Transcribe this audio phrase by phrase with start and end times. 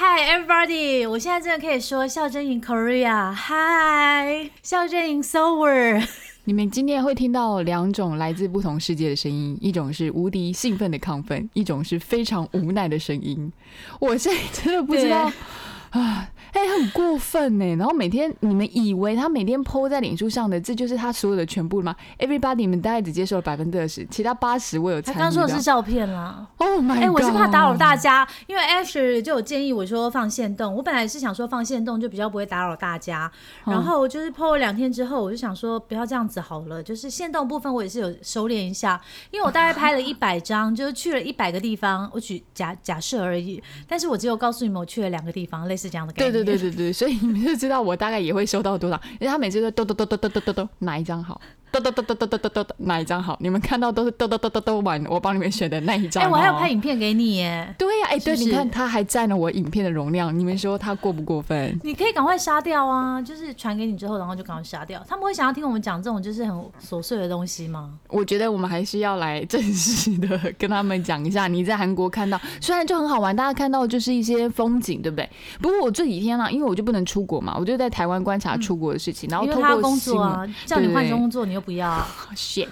[0.00, 3.34] Hi everybody，我现在真的可以说孝珍 in Korea。
[3.34, 6.06] Hi，孝珍 in Seoul。
[6.44, 13.52] 你们今天会听到两种来自不同世界的声音，一种是无敌兴奋的亢奋，一种是非常无奈的声音。
[13.98, 15.32] 我现在真的不知道
[15.90, 17.76] 啊，哎、很过分呢。
[17.76, 25.16] 然后每天你们以为他每天 PO 在脸书上的，这就是他所有的全部吗？Everybody，你们大概只接受了百分之二十，其他八十我有参与。
[25.16, 26.46] 他刚说的是照片啦。
[26.58, 27.02] Oh my god！
[27.04, 33.30] 哎、我是怕打扰大家，因为 Asher 就有建议我说放线动，我本来是想说放线动就比较不会打扰大家，
[33.66, 46.44] 嗯然后就是 PO 了两天之后，我就想说不要这样子好了，就是线动部分我也是有收敛一下，因为我大概拍了 一百张，就是去了一百个地方，我举假假设而已，但是我只有告诉你们我去了两个地方，类似这样的概对。
[46.44, 51.40] 对对对对，所以你们就知道我大概也会收到多少，因为他每次都抖抖抖抖抖抖抖抖，哪一张好？
[51.70, 53.36] 抖抖抖抖抖抖抖抖抖，哪一张好？
[53.40, 56.22] 你们看到都是抖抖抖抖抖完，我帮你们选的那一张。
[56.22, 57.74] 哎、我还有哦拍影片给你耶。
[57.78, 61.78] 对呀、哎、对，你看他还占了我影片的容量，你们说他过不过分？
[61.82, 63.22] 你可以赶快杀掉啊！
[63.22, 65.02] 就是传给你之后，然后就赶快杀掉。
[65.08, 67.94] 他们会想要听我们讲这种就是很琐碎的东西吗？
[68.08, 75.28] 我觉得我们还是要来正式的跟他们讲一下，你在韩国看到，虽然就很好玩，大家看到就是一些风景，对不对？
[75.62, 79.78] 不过我这几天啊，因为我就不能出国嘛，我就在台湾观察出国的事情，然后他。
[79.78, 82.06] 工作啊，叫你换工作你又不要。
[82.36, 82.68] shit，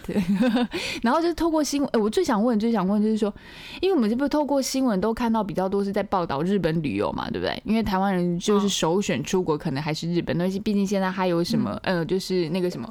[1.02, 3.32] 然后就是透过新闻，哎、我最想问、最想问就是说，
[3.80, 7.60] 因为我们这不是透过新闻都看到比较多是在报道日本旅游嘛，对不对？
[7.64, 12.88] 因为台湾人就是首选出国，可能还是日本，但是毕竟现在还有什么，呃，就是那个什么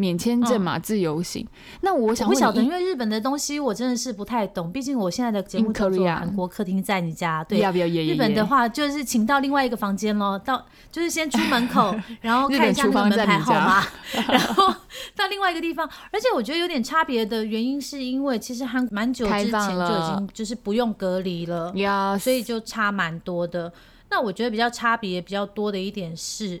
[0.00, 1.46] 免签证嘛，自由行。
[1.82, 7.58] 那我想，我不晓得，因为日本的东西我真的是不太懂，毕竟我现在的节目做《韩国客厅在你家》，对。
[7.58, 13.84] 要不要也日本的话就是请到另外一个房间喽，到就是先出门口， 然后看一下那个门牌号码，
[14.26, 14.74] 然后
[15.14, 15.86] 到另外一个地方。
[16.10, 23.70] 而且我觉得有点差别的原因，是因为其实韩蛮久之开前就已经就是不用隔离了，呀，所以就差蛮多的。
[24.08, 26.60] 那我觉得比较差别比较多的一点是，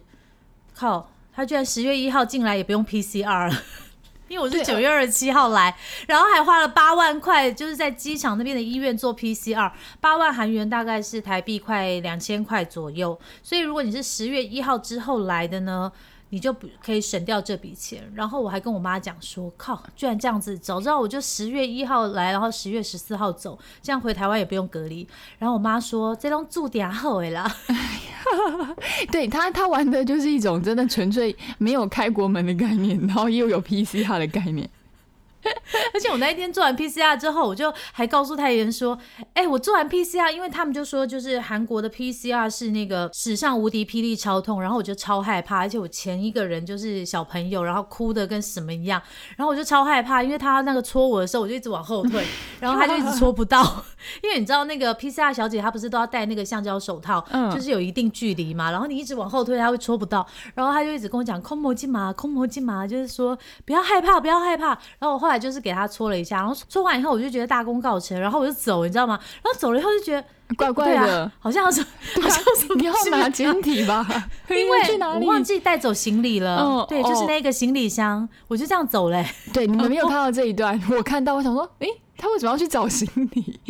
[0.74, 3.62] 靠，他居然十月一号进来也不用 PCR 了。
[4.28, 5.74] 因为我是对九月二十七号来，
[6.06, 13.18] 然后还花了八万块，就是在机场那边的医院做 PCR，八万韩元大概是台币快两千块左右。
[13.42, 15.90] 所以如果你是十月一号之后来的呢，
[16.30, 18.10] 你就不可以省掉这笔钱。
[18.14, 25.06] 然后我还跟我妈讲说，靠，居然这样子，早知道我就十月一号来，然后十月十四号走，这样回台湾也不用隔离。
[25.38, 27.56] 然后我妈说，这种住点后的啦，
[29.12, 34.68] 对他他玩的就是一种真的纯粹没有开国门的概念，然后又有 PCR 的概念。
[35.94, 38.98] 而且我那一天做完 PCR 之后，我就还告诉太原说
[39.34, 49.00] ：“哎、我做完 PCR，因为他们就说就是韩国的 PCR 是那个史上无敌霹雳超痛，然后我就超害怕，而且我前一个人就是小朋友，然后哭的跟什么一样，
[49.36, 52.24] 然后我就超害怕，因为他那个戳我的时候，我就一直往后退，
[52.60, 53.62] 然后他就一直戳不到，
[54.22, 57.50] 因为你知道那个 PCR 小姐她不是都要戴那个橡胶手套，嗯。
[57.50, 64.68] 就是有一定距离嘛，然后你一直往后退，她会戳不到，然后他就一直跟我讲空魔镜嘛，空魔镜嘛，就是说不要害怕，不要害怕。
[64.98, 69.18] 然后我后来就是给他搓了一下，然后搓完以后我就觉得大功告成，然后我就走，你知道吗？
[69.42, 70.24] 然后走了以后就觉得
[70.56, 74.06] 怪怪的啊，好像是好像什么你要拿简体吧？
[74.48, 75.20] 因去哪里？
[75.20, 83.60] 为我忘记带走行李了，哦对，就是哦那个行李箱，我就这样走嘞、对，你们没有看到这一段， 我看到，我想说，诶，他为什么要去找行李？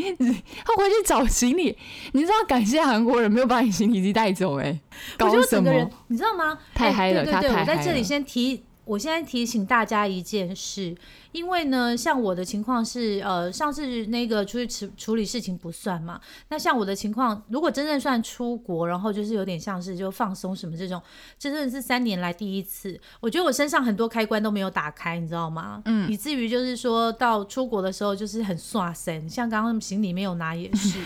[0.64, 1.76] 他回去找行李，
[2.12, 4.80] 你知道感谢韩国人没有把你行李机带走、诶，
[5.18, 6.58] 搞什得整个人么？，你知道吗？
[6.74, 10.94] 太哎嗨了他对对对，我在这里太嗨了先提，我现在提醒大家一件事，
[11.32, 16.20] 因为呢，像我的情况是，呃，上次那个出去处处理事情不算嘛。
[16.48, 21.00] 那像我的情况，如果真正算出国，然后就是有点像是就放松什么这种，
[21.38, 22.98] 这真的是三年来第一次。
[23.20, 25.82] 我觉得我身上很多开关都没有打开，你知道吗？
[25.84, 30.98] 嗯，以至于就是说到出国的时候就是很 刷身，像刚刚行李没有拿也是。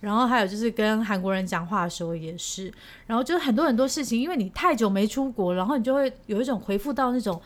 [0.00, 2.72] 然后还有就是跟韩国人讲话的时候也是，
[3.06, 7.40] 然后就是很多很多事情，因为你太久没出国，然后你就会有一种回复到那种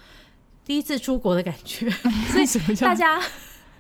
[0.65, 1.91] 第一次出国的感觉，
[2.31, 3.21] 所以大家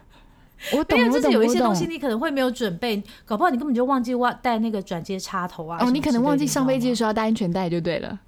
[0.72, 5.78] 我懂，没有，我懂，就是有一些东西你可能会没有准备，搞不好你根本就忘记忘带那个转接插头啊。
[5.80, 6.96] 哦，你可能忘记上飞机的候。
[6.96, 8.18] 时候要带安全带就对了。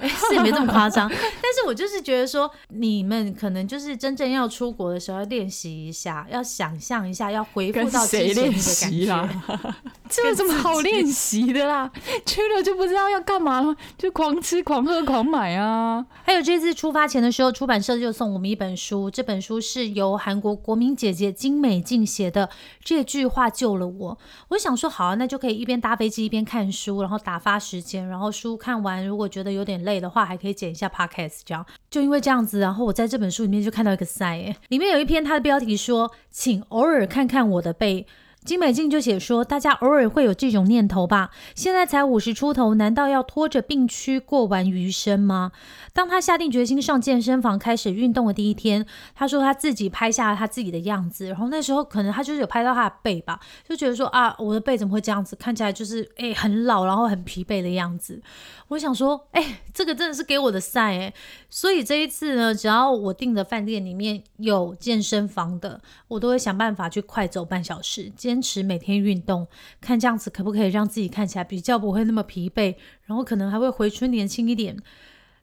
[0.28, 9.74] 是也没这么夸张，但是我就是觉得说，你们可能就是真正要出国的时候要练习一下，要想象一下，要回复跟到谁练之前那个习感啦觉。？
[10.08, 11.90] 这有什么好练习的啦？
[12.26, 16.04] 去了就不知道要干嘛了，就狂吃、狂喝、狂买啊！
[16.24, 22.46] 还有这次出发前的时候，出版社就送我们一本书，这本书是由韩国国民姐姐金美静写的，
[22.82, 24.14] 《这句话救了我》。
[24.48, 28.06] 我想说，好啊，那就可以一边搭飞机一边看书，然后打发时间。
[28.08, 31.40] 然后书看完，如果觉得有点累的话，还可以剪一下 podcast。
[31.44, 38.06] 这样就因为这样子，然后我在这本书里面就看到一个 sign，里面有一篇它的标题说：“请偶尔看看我的背。”
[38.44, 41.30] 金美静就写说，大家偶尔会有这种念头吧？
[41.54, 45.52] 现在才五十出头，难道要拖着病躯过完余生吗？
[45.92, 53.38] 当他下定决心上健身房开始运动的第一天，他说他自己拍下了他自己的样子，然后那时候可能他就是有拍到他的背吧，
[53.68, 58.22] 就觉得说啊，我的背怎么会这样子，看起来就是诶、很老，然后很疲惫的样子。
[58.68, 61.14] 我想说，哎、这个真的是给我的 sign 哎、
[61.50, 69.48] 所以这一次呢，只要我订的饭店里面有健身房的，我都会想办法去快走半小时，坚持每天运动，
[69.80, 74.76] 看这样子可不可以让自己看起来比较不会那么疲惫，然后可能还会回春年轻一点。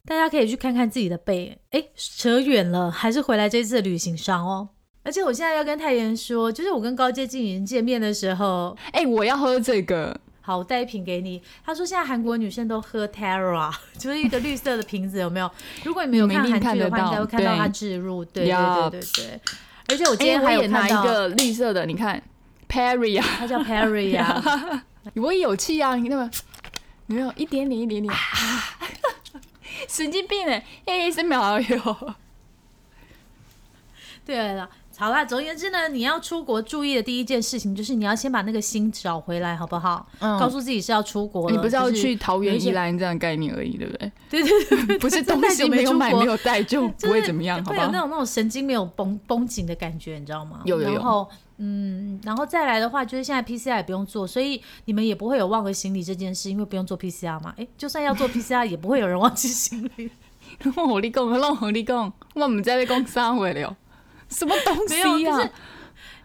[0.06, 4.70] 大家可以去看看自己的背，诶，扯远了，还是回来这次的旅行上哦。
[5.04, 11.42] 而且我现在要跟太妍说，就是我跟高阶经理人见面的时候，哎、我要喝这个，好，我带一瓶给你。
[11.66, 13.70] 他说现在韩国女生都喝 Terra，
[14.00, 15.52] 就是一个绿色的瓶子，有没有？
[15.84, 18.24] 如果你们有看韩剧的话，应该到会看到对它置入。
[18.24, 19.42] 对对对对对。
[19.90, 22.22] 而且我我今天还有看到，一个绿色的，你看
[22.68, 24.84] Perry 啊，他叫 Perry 啊，
[25.16, 26.30] 我也有气啊，你那么
[27.08, 28.14] 有没有一点点一点点？
[28.14, 28.20] 啊
[29.88, 30.66] 神经病哎！
[30.86, 32.16] 哎，三秒而已哦。
[34.26, 34.70] 对了。
[34.98, 40.08] 好啦，总而言之呢，你要出国注意的第一件事情就是你要先把那个心找回来，好不好？
[40.20, 44.12] 嗯告诉自己是要出国了，你不是要去桃园、宜兰这样的概念而已，对不对？
[44.30, 48.00] 对对对，不是 东西没没有买、没有带就不会怎么样，好不好会有那？
[48.00, 50.62] 种那种神经没有绷绷紧的感觉，你知道吗？
[50.66, 51.30] 有有有然后
[51.60, 57.54] 嗯，然后再来的话，就是现在 PCR 也不用做，所以你们也不会有忘了行李这件事，因为不用做 PCR 嘛。
[57.58, 60.10] 哎，就算要做 PCR，也不会有人忘记行李。
[60.76, 63.76] 我和你讲，我和你讲，我唔知你讲啥话了，
[64.30, 65.52] 什么东西啊就是？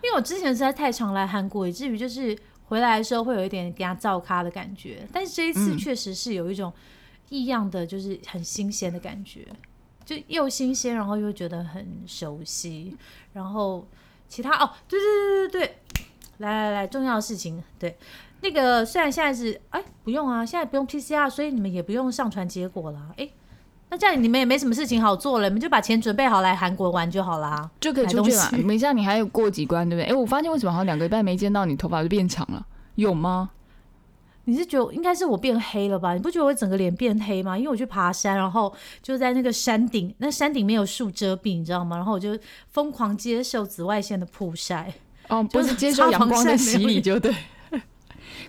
[0.02, 5.06] 因为我之前实在太常来韩国，以至于就是回来的时候会有一点给他照咖的感觉。
[5.12, 6.72] 但是这一次嗯确实是有一种
[7.28, 9.46] 异样的，就是很新鲜的感觉，
[10.04, 12.96] 就又新鲜，然后又觉得很熟悉。
[13.32, 13.86] 然后
[14.28, 15.76] 其他哦，对对对对对，
[16.38, 17.96] 来来来，重要的事情，对。
[18.40, 23.14] 那个虽然现在是哎不用啊，现在不用 PCR，所以你们也不用上传结果了。
[23.16, 23.30] 哎，
[23.92, 27.70] 那这样你们也没什么事情好做了，你们就把钱准备好来韩国玩就好啦。
[27.78, 28.58] 就可以出去嘛买东。
[28.58, 30.10] 西没像你还有过几关，对不对？
[30.10, 33.50] 哎，我发现为什么好像两个礼拜没见到你，头发就变长了，有吗？
[34.44, 36.14] 你是觉得应该是我变黑了吧？
[36.14, 37.58] 你不觉得我整个脸变黑吗？
[37.58, 38.72] 因为我去爬山，然后
[39.02, 41.96] 就在那个山顶，那山顶没有树遮蔽，你知道吗？
[41.96, 42.30] 然后我就
[42.68, 44.90] 疯狂接受紫外线的曝晒。
[45.28, 47.30] 哦， 不就是接受阳光的洗礼就对。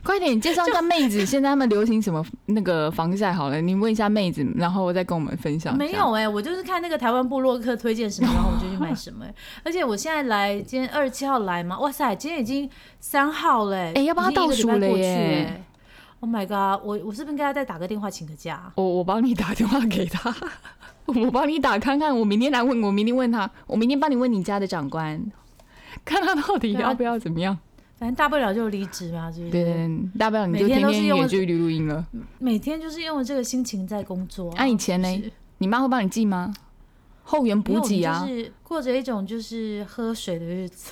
[0.03, 3.31] 快点，你介绍一下妹子，现在他们流行什么那个防晒？
[3.31, 5.77] 好了，你问一下妹子，然后再跟我们分享。
[5.77, 9.33] 没有哎、我就是看那个台湾部落客推荐什么，然后我就去买什么、欸。
[9.63, 12.69] 而且我现在来，今天二十七号来嘛，哇塞，今天已经
[12.99, 15.63] 三号嘞、哎要帮他已经一个礼拜倒数了耶欸
[16.19, 16.81] Oh my god！
[16.85, 18.71] 我我是不是应该再打个电话请个假？
[18.75, 20.33] 我我帮你打电话给他，
[21.05, 25.21] 我帮你打看看，我明天来问，我明天问他，我明天帮你问你家的长官，
[26.05, 27.57] 看他到底要不要怎么样。
[28.03, 29.51] 反正大不了就离职嘛，是不是？
[29.53, 29.89] 对对对，
[30.19, 32.05] 大不了你就每天天用远距离录音了。
[32.37, 34.55] 每天就是用这个心情在工作、啊。
[34.57, 36.53] 那以前呢你妈会帮你寄吗？
[37.23, 40.91] 后援补给啊，就是过着一种就是喝水的日子。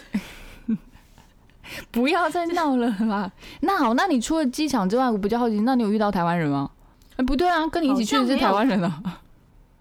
[1.91, 3.29] 不要再闹了啦。
[3.59, 6.71] 那好，那你除了机场之外，我比较好奇，那你有遇到台湾人吗？
[7.17, 9.03] 哎，不对啊，跟你一起去的是台湾人啊。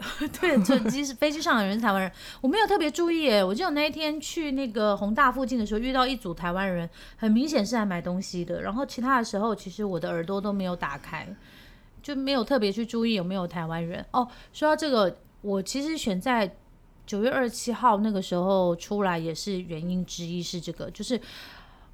[0.41, 3.45] 对，这机是飞机上的人是台湾人，我没有特别注意耶。
[3.45, 8.63] 我记得我那一天去那个宏大附近的时候，遇到一组台湾人，很明显是来买东西的。
[8.63, 11.29] 然后其他的时候，其实我的耳朵都没有打开，
[12.03, 14.05] 就没有特别去注意有没有台湾人。
[14.13, 16.57] 哦，说到这个，我其实选在
[17.07, 21.21] 九月二十七号那个时候出来，也是原因之一是这个，就是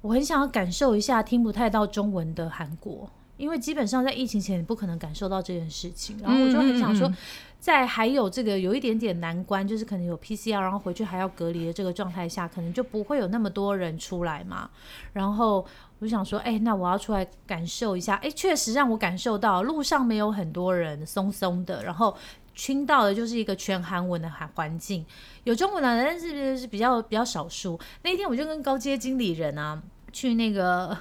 [0.01, 3.09] 我很想要感受一下听不太到中文的韩国。
[3.37, 7.11] 因为基本上在疫情前你不可能感受到这件事情，然后我就很想说
[7.59, 14.69] 在还有这个有一点点难关，就是可能有 PCR，然后回去还要隔离的这个状态下，可能就不会有那么多人出来嘛。
[15.13, 15.65] 然后
[15.99, 18.15] 我就想说，哎、那我要出来感受一下。
[18.15, 22.15] 哎、确实让我感受到路上没有很多人，松松的，然后。
[22.59, 25.05] 听到的就是一个全韩文的环环境，
[25.43, 27.79] 有中文的，但是是比较比较少数。
[28.01, 29.79] 那一天我就跟高阶经理人啊
[30.11, 30.97] 去那个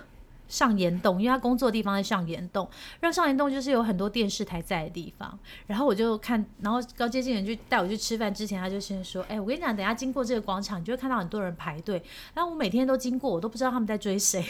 [0.48, 2.68] 上岩洞，因为他工作的地方在上岩洞，
[3.00, 5.38] 然后上岩洞就是有很多电视台在的地方。
[5.66, 12.02] 然后我就看，然后高阶经理人就带我去吃饭之前，他就先说：“哎、我跟你讲，等下经过这个广场，你就会看到很多人排队。
[12.34, 14.44] 然后我每天都经过，我都不知道他们在追谁。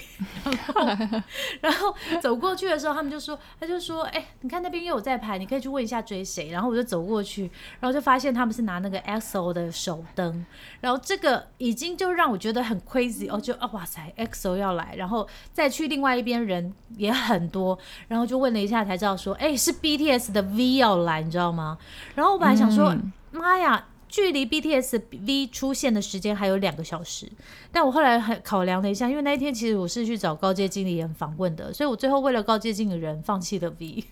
[0.45, 1.15] 然后，
[1.61, 6.51] 然后走过去的时候，他们就说，他就说：哎、你看那边又有在排，你可以去问一下追谁。
[6.51, 7.51] 然后我就走过去，
[7.81, 10.45] 然后就发现他们是拿那个 XO 的手灯，
[10.81, 17.79] 然后这个已经就让我觉得很 crazy 哦，就啊哇塞，XO 要来，然后再去另外一边人也很多，
[18.09, 21.79] 然后就问了一下才知道说，哎、是 BTS 的 V 要来，你知道吗？
[22.15, 23.87] 然后我本来想说，嗯妈呀。
[24.09, 27.31] 距离 BTS V 出现的时间还有两个小时，
[27.73, 34.05] 但我后来还考量了一下，因为那一天其实我是去找高阶经理人访问的，所以我最后为了高阶经理人放弃了 V。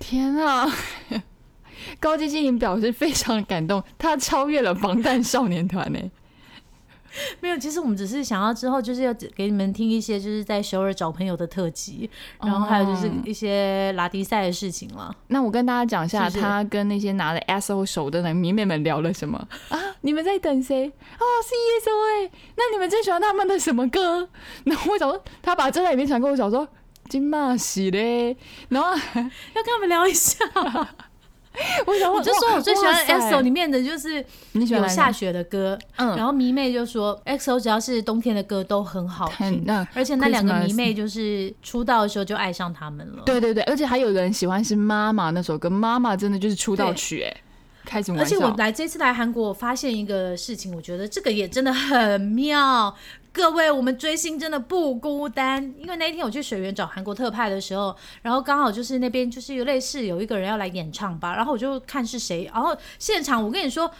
[0.00, 0.68] 天啊！
[2.00, 5.98] 高阶经理表示非常感动，他超越了防弹少年团呢。
[7.40, 12.08] 没有，其实我们只是想要之后就是要给你们听一些就是在首尔找朋友的特辑，
[12.42, 15.14] 然后还有就是哦一些拉迪赛的事情了。
[15.28, 19.78] 那我跟大家讲一下，他跟那些拿了 SO 手灯的迷妹们聊了什么啊？
[20.02, 20.86] 你们在等谁？
[20.86, 21.90] 哦，是 ESO
[22.26, 24.28] 哎，那你们最喜欢他们的什么歌？
[24.64, 26.66] 然后我想说，他把这在里面传给我，想说
[27.08, 28.36] 金马喜嘞，
[28.68, 28.92] 然后要
[29.62, 30.44] 跟他们聊一下，
[31.86, 43.22] 我想我就说我最喜欢 EXO 里面的就是有下雪的歌，嗯然后迷妹就说 EXO 只要是冬天的歌都很好听，而且那两个迷妹就是出道的时候就爱上他们了。
[43.24, 47.36] 对对对，而且还有人喜欢是妈妈那首歌，妈妈真的就是出道曲哎，
[47.84, 48.54] 开什么而且我？
[48.58, 52.94] 来这次来韩国，我发现一个事情，我觉得这个也真的很妙。
[53.32, 63.90] 各位，我们追星真的不孤单，因为那一天我去水源找韩国特派的时候，然后刚好就是那边就是有类似有一个人要来演唱吧，然后我就看是谁，然后现场我跟你说。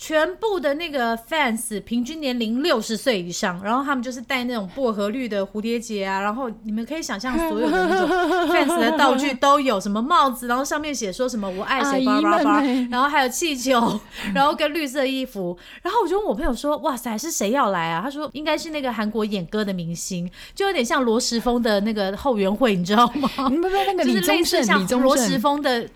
[0.00, 8.08] 全部的那个 fans 平均年龄六十岁以上，然后他们就是戴那种薄荷绿的蝴蝶结啊，然后你们可以想象所有的那种
[8.48, 14.00] fans 的道具都有，什么帽子，然后上面写说什么我爱谁， 阿姨叭叭叭们欸，然后还有气球，
[14.32, 23.28] 然后跟绿色衣服，然后我就问我朋友说：“哇塞，是谁要来啊？”他说：“应该是那个韩国演歌的明星，就有点像罗时丰的那个后援会，你知道吗？
[23.50, 25.88] 你们不那个就是类似像罗时盛，丰的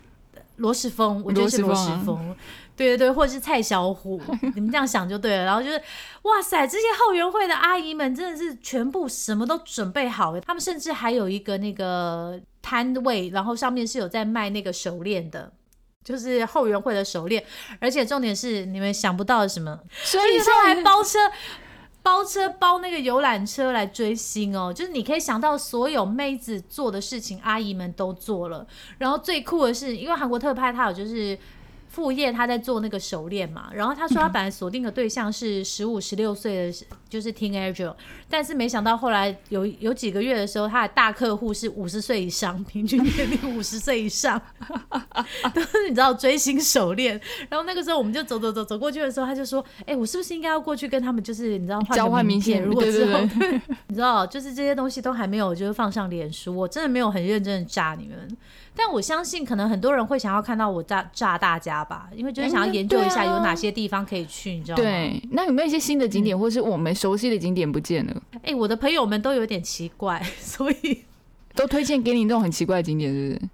[0.57, 2.35] 罗时丰，我觉得是罗时罗时丰啊丰。
[2.75, 4.21] 对对对，或者是蔡小虎，
[4.55, 5.45] 你们这样想就对了。
[5.45, 5.81] 然后就是，
[6.23, 15.51] 哇塞，这些后援会的阿姨们真的是全部什么都准备好了，他们甚至还有一个那个摊位，然后上面是有在卖那个手链的。
[16.03, 17.41] 就是后援会的手链，
[17.79, 21.17] 而且重点是你们想不到什么，所以而且他们还包车，
[22.01, 28.67] 包车包那个游览车来追星哦，就是你可以想到所有妹子做的事情，阿姨们都做了。
[28.97, 31.37] 然后最酷的是，因为韩国特派他有就是。
[31.93, 37.93] 副业他在做那个手链嘛，然后他说他本来锁定的对象是十五、十六岁的，就是 teenager，
[38.27, 44.41] 但是没想到后来有有几个月的时候，他的大客户是五十岁以上， 平均年龄五十岁以上，
[45.53, 47.21] 都是你知道追星手链。
[47.49, 52.57] 然后那个时候我们就走走走走过去的时候，他就说：“哎、我是不是应该要过去跟他们就是你知道换交换明片？
[52.57, 58.37] 信如果对对之后对 你知道，就是这些东西都还没有就是放上脸书，我真的没有很认真的炸你们。
[58.75, 64.83] 但我相信，可能很多人会想要看到我炸炸大家吧，因为就是想要研究一下有哪些地方可以去，你知道吗？
[64.83, 71.03] 对，那有没有一些新的景嗯点，或是我们熟悉的景点不见了，哎、我的朋友们都有点奇怪， 所以
[71.53, 73.49] 都推荐给你那种很奇怪的景点，是不是？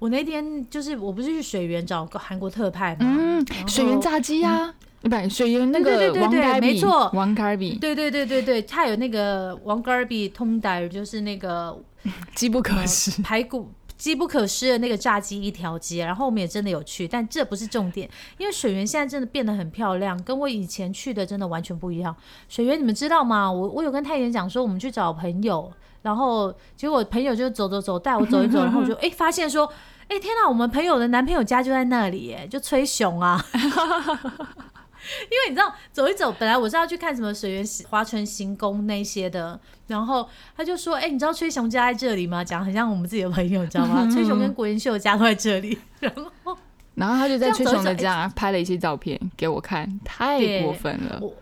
[0.00, 7.10] 我那天就是我不是去水源找个韩国特派吗，嗯水源炸鸡啊，不，水源那个王咖比，没错。
[7.14, 11.82] 王咖比，对对对对对，他有那个王 r b 通代，就是那个
[12.36, 13.22] 机不可失。
[13.22, 13.70] 排骨
[14.04, 18.06] 机不可失的那个炸鸡一条街，然后我们也真的有去，但这不是重点，
[18.36, 22.14] 因为水源现在真的变得很漂亮，跟我以前去的真的完全不一样。
[22.48, 23.50] 水源你们知道吗？
[23.50, 29.72] 我我有跟太妍讲说，我们去找朋友，然后结果朋友就走走走带我走一走，然后我就 哎、发现说。
[30.06, 30.46] 哎、天哪！
[30.46, 33.42] 我们朋友的男朋友家就在那里，哎，就吹熊啊。
[33.54, 44.08] 因为你知道，走一走，本来我是要去看什么水源华城行宫那些的，然后他就说：“哎、你知道崔雄家在这里吗？”讲很像我们自己的朋友，你知道吗？
[44.10, 45.78] 崔雄跟国元秀家都在这里。
[46.00, 46.12] 然
[46.42, 46.56] 后
[46.94, 51.18] 然后他就在崔雄的家拍了一些照片给我看，太过分了。
[51.20, 51.34] 我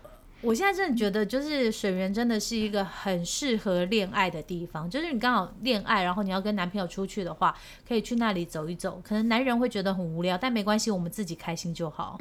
[0.43, 4.89] 我现在真的觉得，就是水源真的是一个很适合恋爱的地方。
[4.89, 7.55] 就是你刚好恋爱，然后你要跟男朋友出去的话，
[7.87, 9.01] 可以去那里走一走。
[9.03, 12.19] 可能男人会觉得很无聊，但没关系，我们自己开心就好。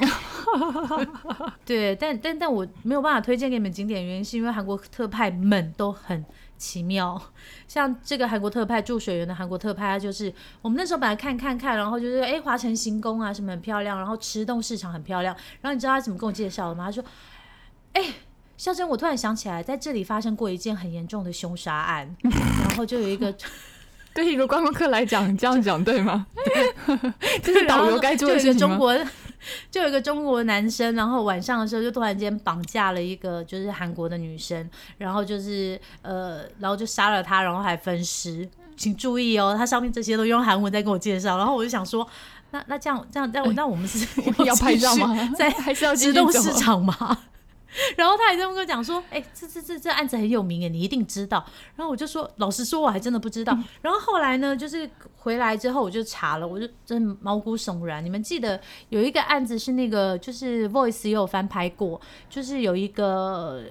[1.66, 6.24] 对，但但但我没有办法推荐给你们景点，原因是因为韩国特派们都很。
[6.58, 7.20] 奇妙，
[7.66, 16.84] 像这个韩国特派住水源的韩国特派，他就是我们那时候本来看看看，然后就是哎华城行宫啊什么很漂亮，然后池洞市场很漂亮，然后你知道他怎么跟我介绍的吗？
[16.84, 17.02] 他说，
[17.92, 18.02] 哎、
[18.56, 23.34] 孝珍，我突然想起来，在这里发生过一件很严重的凶杀案， 然后就有一个
[24.14, 26.26] 对一个观光客来讲，这样讲对吗？
[27.42, 28.94] 这是导游该做的事情中国，
[29.70, 34.68] 就有一个中国男生，然后晚上的时候就突然间绑架了一个就是韩国的女生，
[34.98, 38.48] 然后就是呃，然后就杀了她，然后还分尸。
[38.74, 42.06] 请注意哦，他上面这些都用韩文在跟我介绍，然后我就想说，
[42.50, 44.06] 那那这样这样那我，那我们是
[44.44, 45.14] 要拍照吗？
[45.36, 47.18] 在还是要继直动市场吗？
[47.96, 51.44] 然后他还这么跟我讲说，哎、这这这这案子很有名哎，你一定知道。
[51.76, 53.56] 然后我就说，老实说，我还真的不知道。
[53.80, 58.04] 然后后来呢，就是回来之后我就查了，我就真的毛骨悚然。
[58.04, 58.60] 你们记得
[58.90, 63.62] 有一个案子是那个，就是 Voice 也有翻拍过，就是有一个。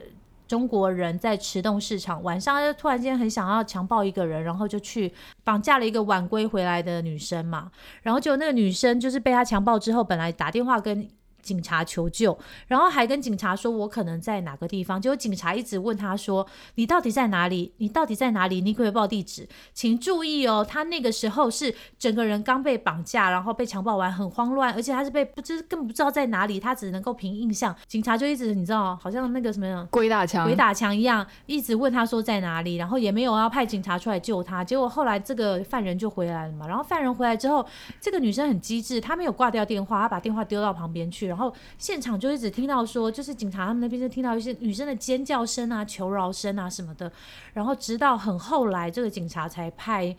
[0.47, 5.09] 中国人在池洞市场晚上，就突然间很想要强暴一个人，然后就去
[5.45, 7.71] 绑架了一个晚归回来的女生嘛。
[8.01, 11.07] 然后就那个女生就是被他强暴之后，本来打电话跟
[11.41, 16.45] 警察求救，然后还跟警察说我可能在哪个地方，结果警察一直问他说
[16.75, 17.73] 你到底在哪里？
[17.77, 18.61] 你到底在哪里？
[18.61, 19.47] 你可不可以报地址？
[19.73, 27.75] 请注意哦，他那个时候是整个人刚被绑架，然后被强暴完，很慌乱，而且他是被不知更不知道在哪里，他只能够凭印象。
[27.87, 29.87] 警察就一直你知道，好像那个什么。
[29.89, 34.63] 鬼打墙，鬼打墙一样，一直问他说在哪里，然后也没有要派警察出来救他。
[34.63, 37.65] 结果后来这个犯人就回来了嘛，然后犯人回来之后，
[37.99, 47.11] 这个女生很机智，她没有挂掉电话，她把电话丢到旁边去了，然后现场就一直听到说，就是警察他们那边就听到一些女生的尖叫声啊、求饶声啊什么的，
[47.53, 50.15] 然后直到很后来，这个警察才派。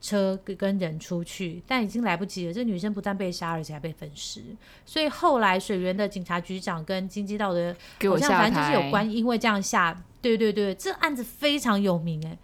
[0.00, 2.52] 车跟跟人出去，但已经来不及了。
[2.52, 4.40] 这女生不但被杀，而且还被分尸。
[4.86, 7.74] 所以后来水源的警察局长跟经济道的
[8.08, 12.38] 好像反正就是有关，因为这样下，对对对，这案子非常有名哎。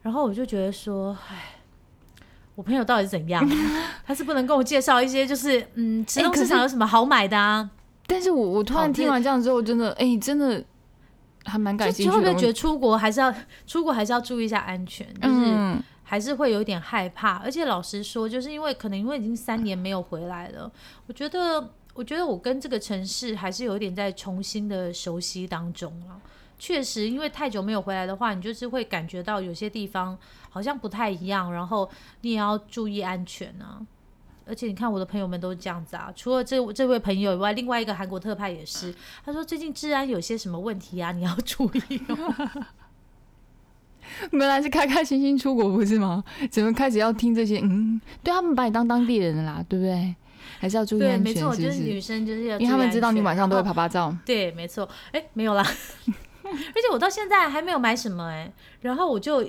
[0.00, 1.57] 然后我就觉得说，唉，
[2.58, 3.48] 我朋友到底是怎样？
[4.04, 7.70] 他是不能跟我介绍一些，就是嗯，池东市场有什么好买的啊？
[8.08, 10.60] 但是我我突然听完这样之后，真的哎、真的
[11.44, 12.16] 还蛮感就兴趣的。
[12.16, 13.32] 就会不会觉得出国还是要
[13.64, 15.06] 出国还是要注意一下安全？
[15.22, 17.36] 就是嗯，还是会有点害怕。
[17.36, 20.68] 而且老实说，就是因为可能因为已经三年没有回来了，
[21.06, 26.20] 我觉得我觉得我跟这个城市还是有点在重新的熟悉当中了。
[26.58, 30.18] 确实，因为太久没有回来的话，你就是会感觉到有些地方
[30.50, 31.88] 好像不太一样，然后
[32.22, 33.80] 你也要注意安全啊。
[34.46, 36.10] 而且你看，我的朋友们都是这样子啊。
[36.16, 42.64] 除了这这位朋友以外，另外一个韩国特派也是，他说最近治安有些什么问题啊，你要注意哦。
[44.32, 46.24] 原来是开开心心出国不是吗？
[46.50, 47.60] 怎么开始要听这些？
[47.62, 50.14] 嗯，对他们把你当当地人了啦，对不对？
[50.58, 51.54] 还是要注意对，安全，没错？
[51.54, 54.16] 就是女生就是要因为他们知道你晚上都会然后拍拍照。
[54.24, 54.88] 对，没错。
[55.12, 55.62] 哎，没有啦，
[56.74, 59.48] 而且我到现在还没有买什么哎，然后我就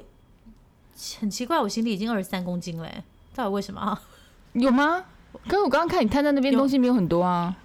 [1.19, 4.01] 很奇怪，我行李已经二十三公斤了欸，到底为什么啊？
[4.53, 5.05] 有吗？
[5.47, 7.55] 可是我刚刚看你摊在那边东西没有很多啊。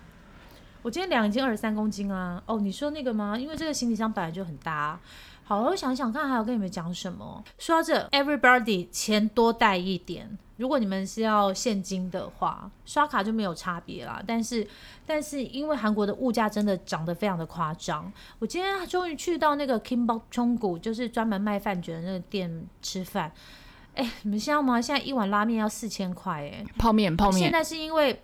[0.82, 2.42] 我今天量已经二十三公斤啊。
[2.44, 3.38] 哦，你说那个吗？
[3.38, 5.00] 因为这个行李箱本来就很大啊。
[5.46, 7.44] 好，我想想看，还要跟你们讲什么。
[7.58, 10.38] 说到这，everybody 钱多带一点。
[10.56, 14.22] 如果你们是要现金的话，刷卡就没有差别啦。
[14.26, 14.66] 但是，
[15.04, 23.30] 但是因为韩国的物价真的涨得非常的夸张，我今天终于去到那个 Kimbap 冲谷，就是专门卖饭卷的那个店吃饭。
[23.94, 24.80] 哎，你们知道吗？
[24.80, 28.22] 现在一碗拉面要四千块，哎，泡面，泡面，现在是因为，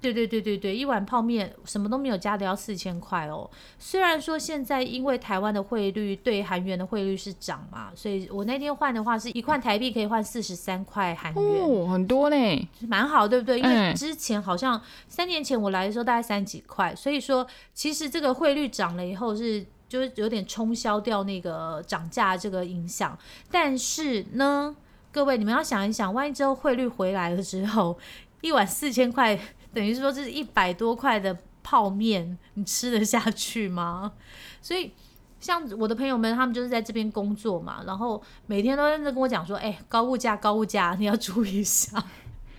[0.00, 3.50] 对对对对对，一碗泡面什么都没有加的要四千块哦。
[3.78, 12.68] 虽然说现在因为台湾的汇率对韩元的汇率是涨嘛，所以我那天换的话是一块台币可以换四十三块韩元，哦，很多呢。
[12.88, 13.58] 蛮好，对不对？
[13.58, 19.64] 因为嗯之前好像三年前我来的时候大概三几块，所以说其实这个汇率涨了以后是。
[19.88, 23.16] 就是有点冲销掉那个涨价这个影响，
[23.52, 24.74] 但是呢，
[25.12, 27.96] 各位你们要想一想，万一之后汇率回来了之后，
[28.40, 29.38] 一碗四千块，
[29.72, 34.12] 等于说这是一百多块的泡面，你吃得下去吗？
[34.60, 34.92] 所以。
[35.38, 42.02] 像我的朋友们，他们就是在这边工作嘛，然后每天都在那跟我讲说，哎、高物价，高物价，你要注意一下。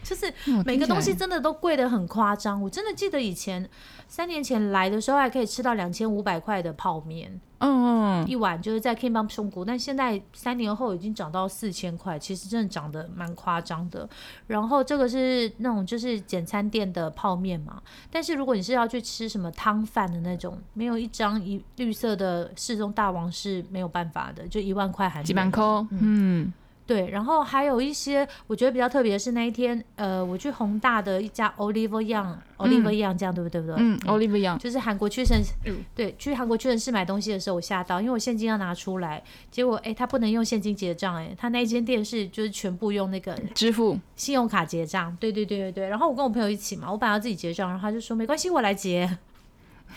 [0.07, 2.61] 就是嗯每个东西真的都贵得很夸张。
[2.61, 3.69] 我真的记得以前
[4.07, 9.65] 三年前来的时候，还可以吃到两千五百块的泡面嗯嗯，一碗，就是在 K 邦中国。
[9.65, 14.07] 但现在三年后已经涨到四千块，其实真的涨得蛮夸张的。
[14.45, 25.43] 然后这个是那种就是简餐店的泡面嘛，但是如果你是要去吃什么汤饭的那种，没有一张一绿色的世宗大王是没有办法的，就一万块韩几元。
[25.43, 26.53] 万扣，嗯，
[26.87, 33.61] 对，然后还有一些我觉得比较特别的是那一天，呃，我去宏大的一家 Oliver Young，Oliver Young 这样对不对？
[33.61, 33.75] 对不对？
[33.77, 39.21] 嗯 Olive Young，就是韩国屈臣氏，嗯对，去韩国屈臣氏买东西的时候，我吓到，因为我现金要拿出来，
[39.51, 45.89] 结果哎，他不能用现金结账，哎，他那一间店是就是全部用那个支付，信用卡结账，对对对对对。
[45.89, 49.17] 然后我跟我朋友一起嘛，我本来要自己结账，然后他就说没关系，我来结。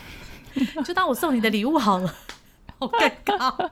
[0.84, 2.12] 就当我送你的礼物好了。
[2.80, 3.70] 好尴尬，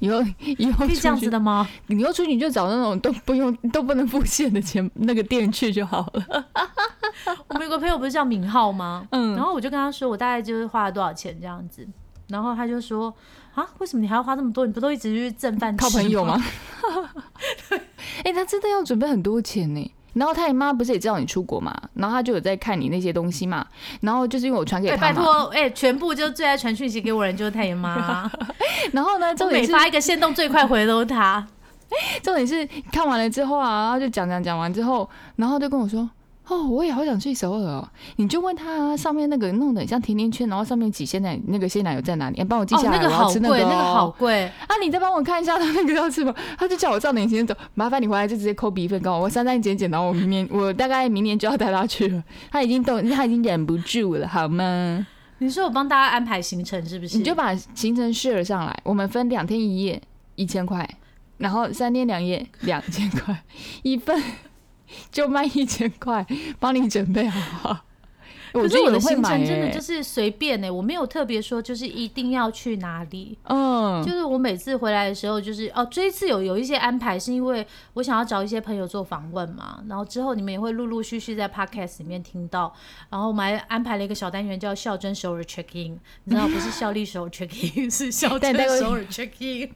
[0.00, 1.66] 以后以后可以这样子的吗？
[1.86, 6.46] 你以后出去你就找那种都不用都不能付现的钱那个店去就好了。
[7.48, 9.06] 我们有个朋友不是叫敏浩吗？
[9.12, 11.86] 嗯然后我就跟他说，我大概就是花了多少钱这样子，
[12.28, 13.12] 然后他就说
[13.54, 14.66] 啊，为什么你还要花这么多？
[14.66, 16.40] 你不都一直去挣饭吃靠朋友吗？？
[18.24, 19.92] 哎、他真的要准备很多钱呢。
[20.16, 23.64] 然后他妈不是也知道你出国嘛，然后他就有在看你那些东西嘛。
[24.00, 28.30] 然后就是因为我传给哎、他嘛，拜托，哎、全部就最爱传讯息给我人就是太爷妈，
[28.92, 31.46] 然后呢，我重点是每发一个线动最快回的都是他。
[32.22, 36.08] 重点是看完了之后啊，然后就讲讲讲完之后，然后就跟我说。
[36.48, 37.88] 哦，我也好想去首尔哦！
[38.16, 42.40] 你就问他、啊、上面那个弄得很像甜甜圈，然后上面挤鲜奶，那个鲜奶油在哪里？
[42.40, 43.68] 哎帮我记哦，下来，那个好我要吃那贵，个、哦。
[43.68, 44.44] 那个好贵。
[44.44, 44.76] 啊！
[44.80, 46.32] 你再帮我看一下他那个要吃吗？
[46.56, 52.22] 他就叫我照点时间走，麻烦你回来就直接抠鼻粪跟我，我删删减减，然后我明年我大概明年就要带他去了。
[52.50, 55.04] 他已经都他已经忍不住了，好吗？
[55.38, 57.18] 你说我帮大家安排行程是不是？
[57.18, 60.00] 你就把行程 share 上来，我们分两天一夜
[60.36, 60.88] 一千块，
[61.38, 63.42] 然后三天两夜两千块，
[63.82, 64.22] 一份
[65.10, 66.26] 就卖一千块，
[66.58, 67.80] 帮你准备好
[68.52, 73.36] 可是我的行程真的欸，就是随便呢、我没有特别说就是一定要去哪里。
[73.42, 82.74] 嗯，就是我每次回来的时候，就是哦，这一次有有一些安排，是因为我想要找一些朋友做访问嘛，然后之后你们也会陆陆续续在 podcast 里面听到，
[83.10, 89.70] 然后我们还安排了一个小单元叫孝真首尔 check in，你知道不是效力首尔 check in，是孝真首尔 check in。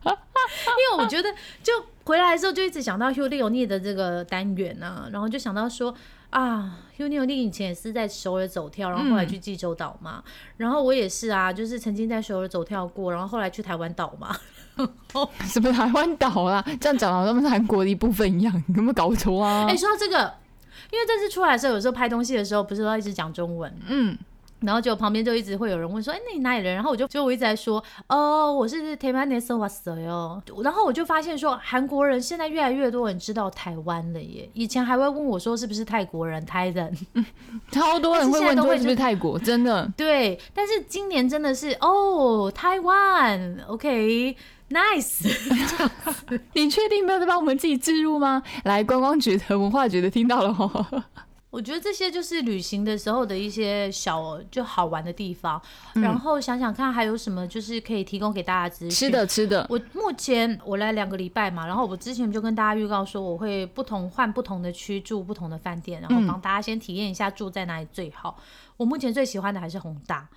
[0.04, 1.72] 因为我觉得，就
[2.08, 5.94] 回来的时候就一直想到 Hugh Leonie 的这个单元啊，然后就想到说
[6.30, 10.24] 啊，Hugh Leonie 以前也是在首尔走跳，然后后来去济州岛嘛，
[10.56, 14.34] 然后我也是啊，就是曾经在首尔走跳过，然后后来去台湾岛嘛，
[15.44, 16.64] 什么台湾岛啦？
[16.80, 19.66] 这样讲好像他们是韩国的一部分一样，你有没有搞错啊？
[19.68, 20.32] 哎、说到这个，
[20.90, 24.16] 因为这次出来的时候，有时候拍东西的时候，不是都要一直讲中文，嗯，
[24.60, 34.48] 然后就旁边就一直会有人问说：“哎、那你哪里人？”然后我就就我一直在说：“哦，我是台湾的 o 谁哦。”然后我就发现说，韩国人现在越来越多人知道台湾了耶。
[34.54, 36.92] 以前还会问我说是不是泰国人、泰人，
[37.70, 39.88] 超多人会问说是不是泰国，真的。
[39.96, 40.38] 对。
[40.52, 45.28] 但是今年真的是哦，台湾，OK，nice、
[46.54, 48.42] 你确定没有在帮我们自己置入吗？
[48.64, 51.04] 来，观光局的、文化局的听到了哦。
[51.50, 55.60] 我觉得这些就是旅行的时候的一些小就好玩的地方，
[55.94, 58.90] 嗯然后想想看还有什么就是可以提供给大家资讯。
[58.90, 68.38] 吃的吃的，我目前我来两个礼拜嘛，然后我之前就跟大家预告说，我会不同换不同的区住不同的饭店，然后帮大家先体验一下住在哪里最好。
[68.76, 70.28] 我目前最喜欢的还是宏大，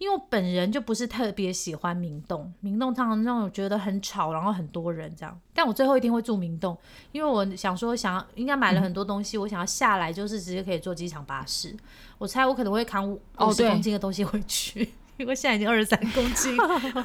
[0.00, 5.38] 因为我本人就不是特别喜欢明洞，明洞常常让我觉得很吵，然后很多人这样。
[5.52, 6.74] 但我最后一定会住明洞，
[7.12, 11.76] 因为我想说想要应该买了很多东西，我想要下来就是直接可以坐机场巴士。
[12.16, 14.94] 我猜我可能会扛五五十公斤的东西回去。
[15.18, 16.56] 因为现在已经二十三公斤，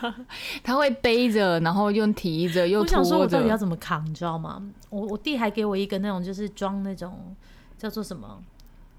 [0.63, 3.57] 他会背着，然后又提着，又我想说，我到底要。
[3.57, 4.63] 怎么扛，你知道吗？
[4.89, 7.35] 我我弟还给我一个那种，就是装那种
[7.77, 8.41] 叫做什么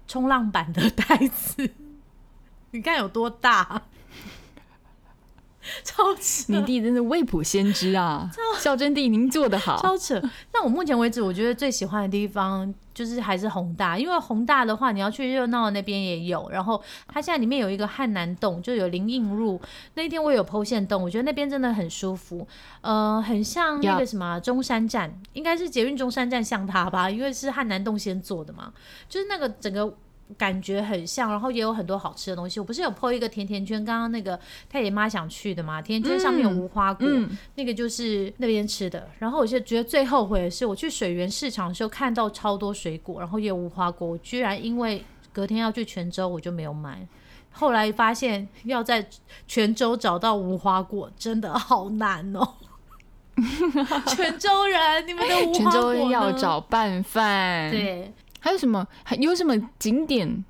[0.07, 1.67] 冲浪板的 袋子，
[2.77, 3.81] 你看有多大，
[5.83, 8.29] 超扯，你弟真的未卜先知啊！
[8.59, 9.81] 孝真弟，您做的好。
[9.81, 10.21] 超扯。
[10.53, 19.59] 那我目前为止，我觉得最喜欢的地方就是还是宏大，因为宏大的话，你要去热闹那边也有，然后它现在里面有一个汉南洞，就有林荫路。
[19.95, 22.47] 那一天我有剖线洞，我觉得那边真的很舒服，
[22.81, 28.71] 呃，很像那个什么啊中山站，应该是捷运中山站像它吧，因为是汉南洞先做的嘛，
[29.09, 29.97] 就是那个整个。
[30.35, 32.59] 感觉很像，然后也有很多好吃的东西。
[32.59, 35.81] 我不是有 PO 一个甜甜圈，刚刚那个太爷妈想去的嘛？
[35.81, 39.07] 甜甜圈上面有无花果，嗯，那个就是那边吃的。
[39.19, 47.07] 然后我就觉得最后悔的是，我去水源市场的时候看到超多水果，然后也有无花果，我居然因为隔天要去泉州，我就没有买。
[47.51, 49.07] 后来发现要在
[49.47, 52.47] 泉州找到无花果真的好难哦。
[54.07, 58.11] 泉州人，你们的无泉花果呢州要找拌饭。，对，
[58.47, 58.87] 还有什么？
[59.03, 60.45] 还有什么景点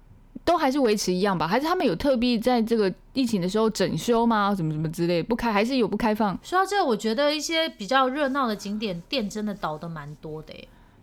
[0.45, 1.47] 都还是维持一样吧？
[1.47, 4.53] 还是他们有特地在这个疫情的时候整修吗？
[4.55, 6.37] 什么什么之类，不开还是有不开放？
[6.43, 10.53] 说到这个，我觉得一些比较热闹的景点店真的倒的蛮多的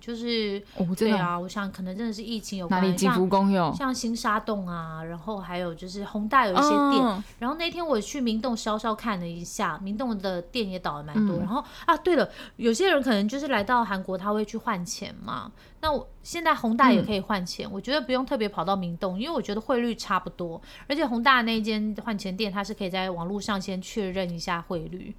[0.04, 3.72] 就是哦，真的哦、对啊，我想可能真的是疫情有哪关，像里景福宫有？
[3.72, 11.36] 像新沙洞啊，然后还有就是宏大有一些店，嗯然后那天我去明洞稍稍看了一下，明洞的店也倒了蛮多。
[11.36, 15.50] 嗯然后啊，对了，有些人可能就是来到韩国，他会去换钱嘛。
[15.80, 25.14] 那我现在宏大也可以换钱，我觉得不用特别跑到明洞，因为我觉得汇率差不多，而且宏大那一间换钱店，它是可以在网络上先确认一下汇率。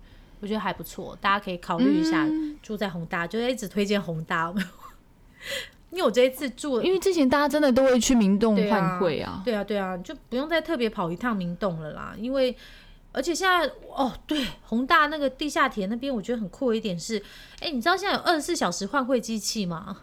[0.45, 4.53] 我觉得还不错，大家可以考虑一下嗯住在宏大，就一直推荐宏大。
[5.89, 12.13] 因为我这一次住，因为之前大家真的都会去明洞换汇啊，对啊对啊，就不用再特别跑一趟明洞了啦。
[12.15, 12.55] 因为
[13.12, 17.17] 而且现在哦，对，宏大那个地下铁那边，我觉得很酷的一点是，
[17.60, 19.97] 哎，你知道现在有二十四小时换汇机器吗？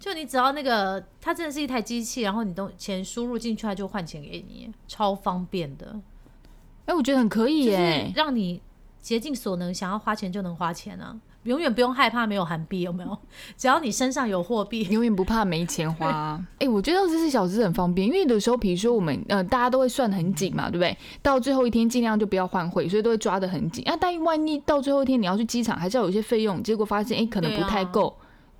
[0.00, 5.94] 就你只要那个，它真的是一台机器，然后你都钱输入进去，它就换钱给你，超方便的，
[6.86, 8.12] 哎、我觉得很可以就是耶。
[8.14, 8.60] 让你
[9.06, 11.14] 竭尽所能，想要花钱就能花钱啊，
[11.44, 13.18] 永远不用害怕没有韩币，有没有？
[13.56, 16.42] 只要你身上有货币， 永远不怕没钱花。
[16.58, 20.98] 哎、我觉得二十四小时很方便，因为有的时候，比如说我们呃，大家都会算得很紧嘛，对不对？
[21.22, 23.88] 到最后一天尽量就不要换汇，所以都会抓得很紧。
[23.88, 28.12] 啊，但万一到最后一天你要去机场，还是要有一些费用，结果发现哎、可能不太够，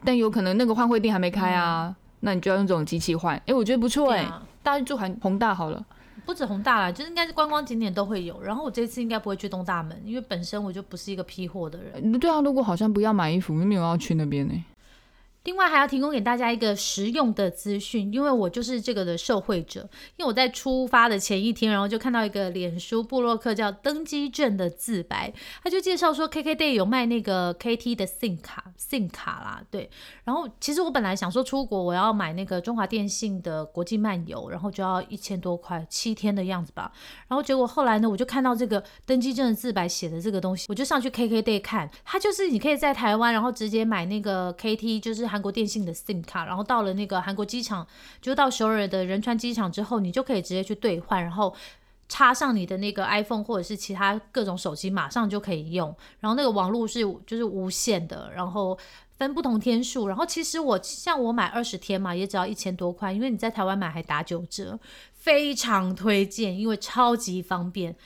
[0.05, 3.35] 但有可能那个换汇店还没开啊，那你就要用这种机器换。
[3.47, 4.25] 哎、我觉得不错哎、
[4.63, 5.85] 大家去住韩宏大好了。
[6.27, 8.43] 不止宏大啦，就是应该是观光景点都会有。
[8.43, 12.19] 然后我这次应该不会去东大门，因为本身我就不是一个批货的人。
[12.19, 14.65] 对啊，如果好像不要买衣服，没有要去那边呢、
[15.47, 19.89] 另外还要提供给大家一个实用的资讯，因为我就是这个的受惠者。
[20.17, 25.33] 因为我在出发的前一天，然后就看到一个脸书部落客叫登机证的自白，
[25.63, 29.89] 他就介绍说 KKday 有卖那个 KT 的 SIM 卡，SIM 卡啦，对。
[30.25, 36.91] 然后其实我本来想说出国我要买那个中华电信的国际漫游，然后就要一千多块，七天的样子吧。
[37.29, 47.87] 然后结果后来呢，我就看到这个登机证的自白写的这个东西，我就上去 KKday 看，它就是你可以在台湾，然后直接买那个 KT，就是韩国电信的 SIM 卡，然后到了那个韩国机场，
[48.21, 51.55] 就到首尔的仁川机场之后，你就可以直接去兑换，然后。
[52.09, 55.93] 插上你的那个 iPhone 或者是其他各种手机，马上就可以用。
[56.21, 58.79] 然后那个网络是就是无线的，然后
[59.19, 60.07] 分不同天数。
[60.07, 64.79] 然后其实我像我买二十天嘛，也只要一千多块，因为你在台湾买还打九折，
[65.15, 67.97] 非常推荐，因为超级方便。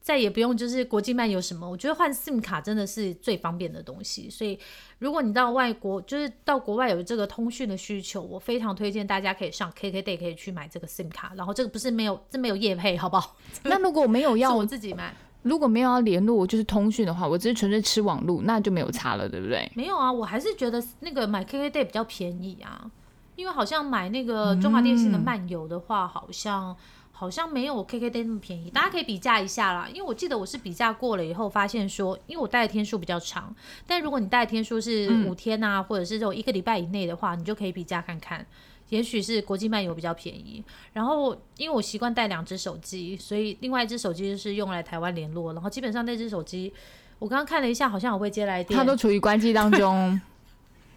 [0.00, 4.30] 再也不用就是国际漫游什么，我觉得换 SIM 卡真的是最方便的东西。
[4.30, 4.58] 所以
[4.98, 11.32] 如果你到外国，就是到国外有这个通讯的需求，我非常推荐大家可以上 KKday 可以去买这个 SIM 卡。
[11.36, 13.36] 然后这个不是没有，这没有业配，好不好？
[13.64, 15.14] 那如果没有要要我自己买。
[15.42, 19.70] 如果没有要联络，就是通讯的话，我只是纯粹吃网络，那就没有差了，对不对？
[19.74, 22.90] 没有啊，我还是觉得那个买 KKday 比较便宜啊，
[23.36, 26.76] 因为好像买那个中华电信的漫游的话，好像
[27.20, 28.70] 好像没有 KKday 那么便宜。
[28.70, 33.54] 大家可以比价一下啦，因为我记得我是比价过了以后，发现说，因为我带的天数比较长，
[33.86, 38.46] 但如果你带的天数是嗯五天啊，或者是这种一个礼拜以内的话，你就可以比价看看。
[38.88, 46.72] 也许是国际漫游比较便宜，然后因为我习惯带两只手机，所以另外一只手机就是用来台湾联络，然后基本上那只手机
[47.18, 50.18] 我刚刚看了一下，好像我会接来电，它都处于关机当中。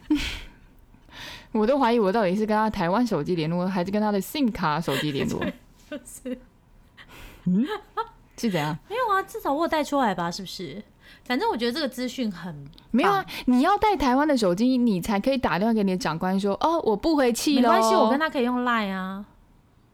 [1.51, 5.39] 我都怀疑我到底是跟他台湾手机联络，还是跟他的 SIM 卡手机联络？
[6.05, 6.37] 是
[8.37, 8.77] 是怎样？
[8.89, 10.81] 没有啊，至少我有带出来吧，是不是？
[11.25, 19.25] 反正我觉得这个资讯很没有啊，你要带台湾的手机，你才可以打电话给你的长官说：“哦，我不回气了。”没关系，我跟他可以用 Line 啊，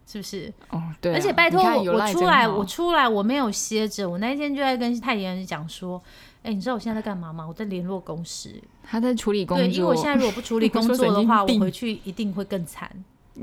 [0.08, 0.52] 是不是？
[0.70, 4.10] 哦，对啊、而且拜托我，我出来，我出来，我没有歇着。
[4.10, 6.02] 我那一天就在跟太妍讲说，
[6.44, 7.46] 哎、你知道我现在在干嘛吗？
[7.48, 8.50] 我在联络公司。
[8.84, 12.90] 他在处理工作，对，因为我现在如果不处理工作的话， 我回去一定会更惨。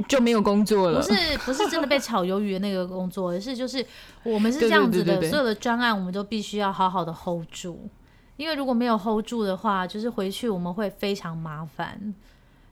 [0.08, 1.00] 就没有工作了。
[1.00, 3.84] 不是不是真的被炒鱿鱼的那个工作，而是就是
[4.22, 7.88] 我们是这样子的，所有的专案我们都必须要好好的 hold 住，
[8.36, 12.14] 因为如果没有 hold 住的话，就是回去我们会非常麻烦。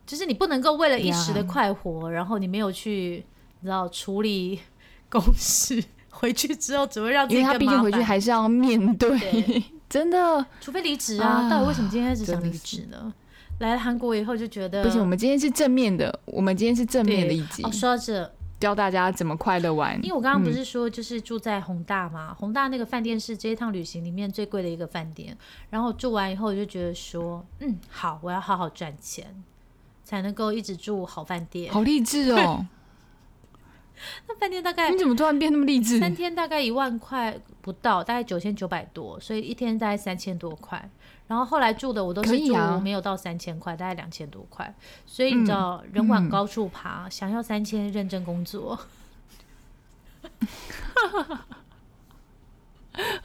[0.06, 3.24] 就是你不能够为了一时的快活，然后你没有去，
[3.60, 4.60] 你知道处理
[5.08, 8.02] 公事，回去之后只会让自因为他己毕竟回去。
[8.02, 13.14] 还是要面对，对 真的除非离职啊，啊到底为什么今天开始想离职呢？
[13.58, 15.00] 来了韩国以后就觉得不行。
[15.00, 19.94] 我们今天是正面的，我们今天是正面的一集，哦，说到这，教大家怎么快乐玩。
[20.02, 25.36] 因为我刚刚不嗯是说就是住在宏大嘛，宏大那个饭店是这一趟旅行里面最贵的一个饭店。
[25.70, 29.44] 然后住完以后，我就觉得说，嗯，好，我要好好赚钱，
[30.04, 31.72] 才能够一直住好饭店。
[31.72, 32.66] 好励志哦！
[34.26, 36.00] 那饭店大概你怎么突然变那么励志？
[36.00, 40.90] 三天大概一万块不到，大概九千九百多，所以一天大概三千多块。
[41.26, 44.74] 然后后来住的我都是住可以啊没有到三千块，大概两千多块。
[45.06, 48.78] 所以你知道，人往高处爬，想要三千认真工作。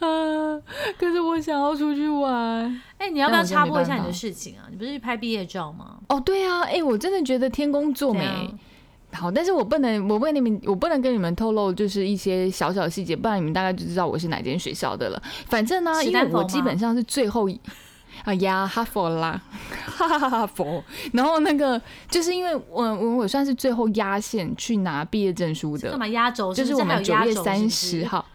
[0.98, 2.82] 可是我想要出去玩。
[2.98, 4.66] 哎、你要不要插播一下你的事情啊？
[4.70, 5.98] 你不是去拍毕业照吗？
[6.08, 8.52] 哦，对啊，哎、我真的觉得天公作美。
[9.12, 15.22] 好，但是我不能，我不跟你们，我不能跟你们透露，就是一些小小的细节，不然你们大概就知道我是哪间学校的了。
[15.46, 17.60] 反正呢，因为我基本上是最后一。
[18.24, 19.40] 啊呀，哈佛啦，
[19.86, 20.82] 哈哈哈佛。
[21.12, 21.80] 然后那个，
[22.10, 26.52] 就是因为我我我算是最后压线去拿毕业证书的干，嘛压轴？
[26.52, 27.60] 就是我们九月三。
[27.70, 28.26] 十号，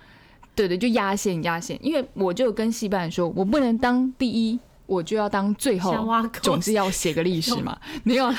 [0.56, 5.94] 对对，就压线压线，因为我就跟戏班说，我不能当第一，我就要当最后
[6.42, 8.32] 总是要写个历史嘛， 没有，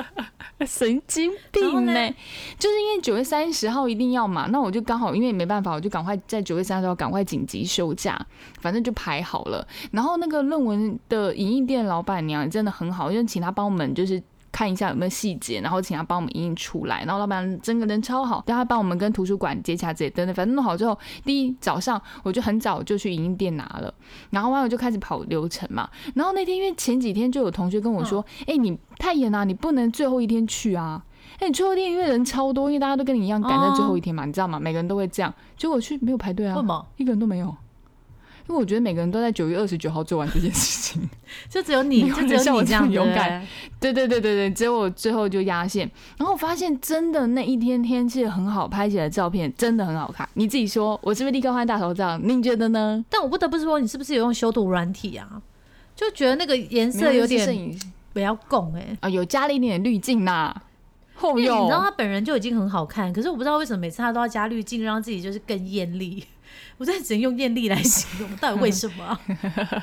[0.66, 2.14] 神经病呢、
[2.58, 8.18] 就是因为九月三十号一定要嘛，那我就刚好因为没办法，我就赶快在九月三十号赶快紧急休假，
[8.60, 9.66] 反正就排好了。
[9.90, 14.22] 然后那个论文的影印店老板娘真的很好，因为请她帮我们就是。
[14.52, 17.02] 看一下有没有细节，然后请他帮我们影印出来。
[17.04, 23.92] 然后老板真的人超好，让他帮我们跟图书馆接洽这些等等，反正弄好之后，第一早上我就很早就去影印店拿了，
[24.30, 25.88] 然后完我就开始跑流程嘛。
[26.14, 31.02] 然后那天因为前几天就有同学跟我说，哎、你太严啦、你不能最后一天去啊。
[31.38, 34.60] 哎、你最后一天因为人超多，因为大家都跟你一样赶在最后一天嘛，你知道吗？
[34.60, 35.32] 每个人都会这样。
[35.56, 36.86] 结果去没有排队啊为什，么？
[36.96, 37.56] 一个人都没有。
[38.48, 41.08] 因为我觉得每个人都在九月二十九号做完这件事情。
[41.48, 43.46] 就只有你， 就只有人像我这样勇敢
[43.80, 45.90] 对不对对对对对，只有我最后就压线。
[46.18, 50.28] 然后我发现真的那一天天气很好，拍起来照片真的很好看。
[50.34, 52.18] 你自己说，我是不是立刻换大头照？
[52.18, 53.04] 你觉得呢？
[53.08, 55.40] 但我不得不说，你是不是有用修图软体啊？
[55.94, 57.76] 就觉得那个颜色有点
[58.12, 58.96] 不要拱哎。
[59.00, 60.54] 啊，有加了一点点滤镜呐。
[61.14, 66.24] 后用你知道他本人就已经很好看，可是我不知道为什么每次他都要加滤镜，让自己就是更艳丽。
[66.78, 69.20] 我真的只能用艳丽来形容，到底为什么啊？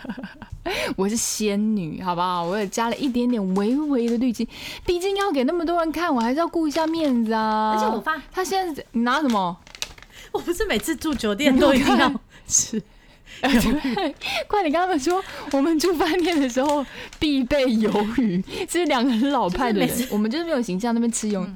[0.97, 2.43] 我是仙女，好不好？
[2.43, 4.47] 我也加了一点点微微的滤镜，
[4.85, 7.73] 毕竟要给那么多人看，我还是要顾一下面子啊。
[7.75, 9.57] 而且我发，他现在你拿什么？
[10.31, 12.13] 我不是每次住酒店都一定要
[12.45, 12.79] 吃，
[14.47, 16.85] 快点跟他们说，我们住饭店的时候
[17.17, 21.49] 必备鱿鱼，是两个很老派的人，我们就是没有形象那边吃鱿鱼。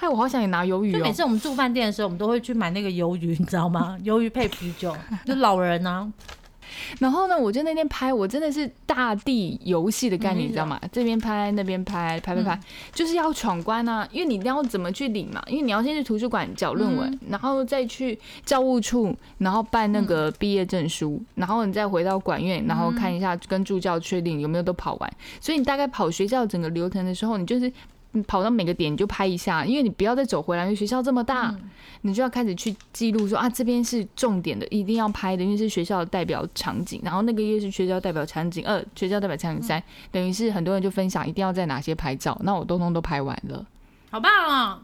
[0.00, 1.12] 害我好想也拿鱿鱼就每哦。
[1.12, 3.98] 次我们住饭店的时候，我们都会去买那个鱿鱼，你知道吗？
[4.02, 6.10] 鱿鱼配啤酒，就老人啊，
[7.00, 10.80] 然后呢，我就那天拍，我真的是大地游戏的概念，嗯你知道吗？
[10.90, 12.58] 这边拍，那边拍，拍拍拍，
[12.94, 14.08] 就是要闯关啊！
[14.10, 15.42] 因为你要怎么去领嘛？
[15.46, 25.12] 因为你要先去图书馆缴论文，然后再去教务处，然后办那个毕业证书，然后你再回到管院，然后看一下跟助教确定有没有都跑完。
[25.40, 27.70] 所以你大概跑学校整个流程的时候，你就是。
[28.12, 31.54] 你跑到每个点你就拍一下，因为你不要再走回来，因为学校这么大，
[32.02, 43.64] 你就要开始去记录说啊，这边是重点的，一定要拍的，因为是学校的代表场景，然后那个又是学校代表场景二，学校代表场景三，等于是很多人就分享一定要在哪些拍照，那我通通都拍完了。
[44.10, 44.80] 好棒哦！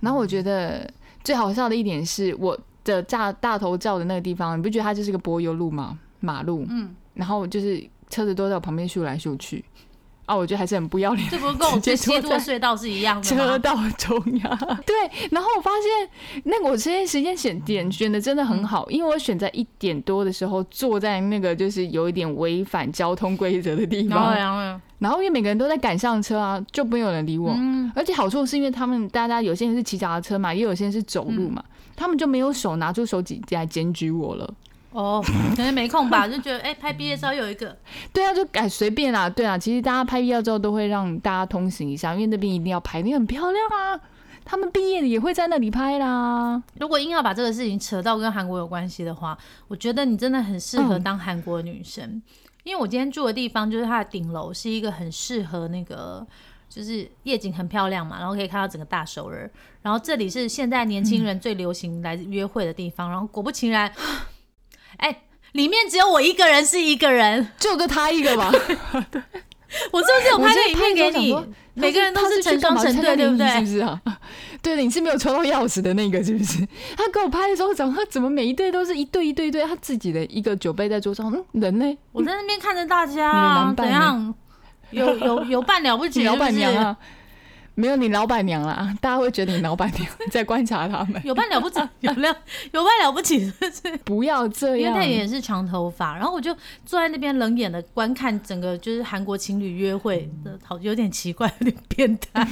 [0.00, 0.90] 然后我觉得
[1.22, 5.98] 最好笑的一点是我的大大头照的那个地方，你不觉得它就是个柏油路吗？
[6.20, 9.64] 马路，嗯，然后就是车子都在我旁边咻来咻去，
[10.30, 11.28] 啊，我觉得还是很不要脸。
[11.28, 13.42] 这不是跟我直接去西坐在多隧道是一样的吗？
[13.44, 14.58] 车道中央。
[14.86, 14.94] 对，
[15.32, 27.52] 然后我发现那个我这些时间选点选的真的很好，因为我选在一点多的时候坐在那个就是有一点违反交通规则的地然后方，然后然后因为每个人都在赶上车啊，就没有人理我。
[27.56, 31.64] 嗯，而且好处是因为他们大家有些人是骑脚踏车嘛，也有些人是走路嘛，
[31.96, 34.54] 他们就没有手拿出手机来检举我了。
[34.92, 35.22] 哦，
[35.56, 37.76] 可能没空吧， 就觉得哎、拍毕业照有一个，
[38.12, 44.00] 对啊，就改随便啦，对啊，其实大家拍毕业照都会让大家通行一下，因为那边一定要拍，因为很漂亮啊。
[44.44, 46.60] 他们毕业的也会在那里拍啦。
[46.80, 52.20] 如果硬要把这个事情扯到跟韩国有关系的话，我觉得你真的很适合嗯当韩国女生，
[52.64, 56.26] 因为我今天住的地方就是它的顶楼是一个很适合那个。
[56.68, 59.50] 就是夜景很漂亮嘛，然后可以看到整个大首尔。
[59.82, 63.10] 然后这里是现在年轻人最流行来约会的地方。
[63.10, 63.92] 然后果不其然，
[65.00, 67.48] 哎、里面只有我一个人是一个人。
[67.58, 68.50] 就就他一个吧，
[69.92, 71.36] 我是不是有拍个影片给你？
[71.74, 73.48] 每个人都是成双成对，对不对？
[73.48, 74.00] 是不是啊？
[74.60, 76.58] 对的，你是没有抽到钥匙的那个，是不是？
[76.96, 81.98] 他给我拍的时候，讲他怎么每一对都是一对一对一对，他自己的一个酒杯在桌上，嗯，人呢？
[82.12, 84.34] 我在那边看着大家怎样？
[84.90, 86.96] 有有有伴了不起，你老板娘啊？
[87.80, 92.36] 没有你老板娘啦，大家会觉得你老板娘 在观察他们， 有伴了不起， 有了
[92.72, 93.96] 有伴了不起，是不是？
[94.04, 95.10] 不要这样因为他。
[95.10, 102.46] 也是长头发，然后我就坐在那边冷眼的观看整个就是韩国情侣约会的，好有点奇怪，有点变态。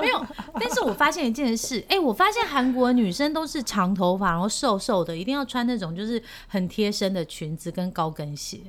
[0.00, 0.24] 没有，
[0.60, 8.60] 但是我发现一件事，哎、我发现韩国女生都是长头发，然后瘦瘦的，一定要穿那种就是很贴身的裙子跟高跟鞋。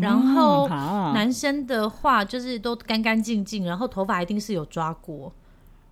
[0.00, 5.32] 然后男生的话就是都干干净净，然后头发一定是有抓过，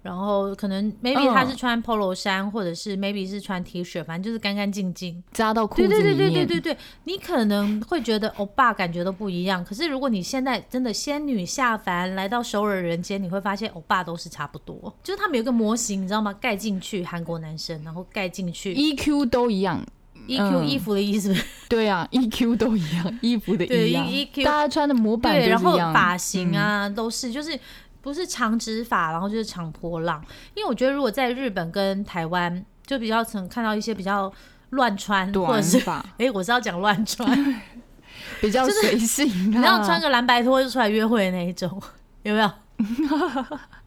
[0.03, 5.23] 然后可能 maybe 嗯他是穿 polo 衫，或者是 maybe 是穿 T 恤，反正就是干干净净。
[5.33, 16.33] 扎到裤对对子里面，对对对对对，你可能会觉得欧巴感觉都不一样，可是如果你现在真的仙女下凡来到首尔人间，你会发现欧巴都是差不多，就是他们有一个模型，你知道吗？
[16.41, 19.85] 盖进去韩国男生，然后盖进去 EQ 都一样，
[20.29, 21.35] EQ 嗯衣服的意思，
[21.69, 27.59] 对啊，EQ 都一样，衣服的对一样 EQ 大家穿的模板对，然后发型啊、都是就是。
[28.03, 30.21] 不是长直发，然后就是长波浪。
[30.57, 34.29] 因为我觉得，如果在日本跟台湾，就比较曾看到一些比较
[34.71, 36.05] 乱穿，或者是发。
[36.19, 37.63] 哎、我是要讲乱穿，
[38.41, 41.81] 比较随性、啊，你要穿个蓝白拖就出来约会的那一种，
[42.25, 42.51] 有没有？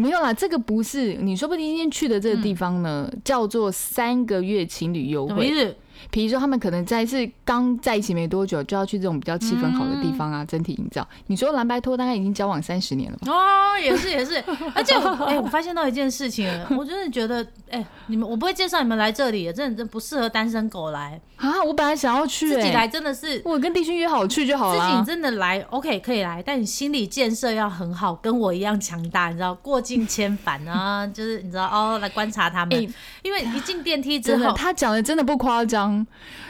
[0.00, 5.30] 没有啦，这个不是你说不定今天去的这个地方呢，叫做三个月情侣优惠。
[5.30, 5.76] 什么意思？
[6.12, 11.04] 比如说他们可能在是刚在一起没多久，就要去这种比较气氛好的地方嗯啊，整体营造。
[11.26, 13.32] 你说蓝白拖大概已经交往三十年了吧？
[13.32, 14.36] 哦，也是也是，
[14.76, 23.40] 而且我 哎、我发现到一件事情，我真的觉得，哎、你们我不会介绍你们来这里，真的真不适合单身狗来，啊，我本来想要去、欸，自己来真的是。
[23.44, 25.04] 我跟弟兄约好去就好了自己。
[25.04, 32.88] 真的来，OK 可以来，但你心理建设要很好，跟我一样强大，你知道，过境千帆啊， 就是你知道哦，来观察他们，哎
[33.22, 36.04] 因为一进电梯之后，他讲的真的不夸张，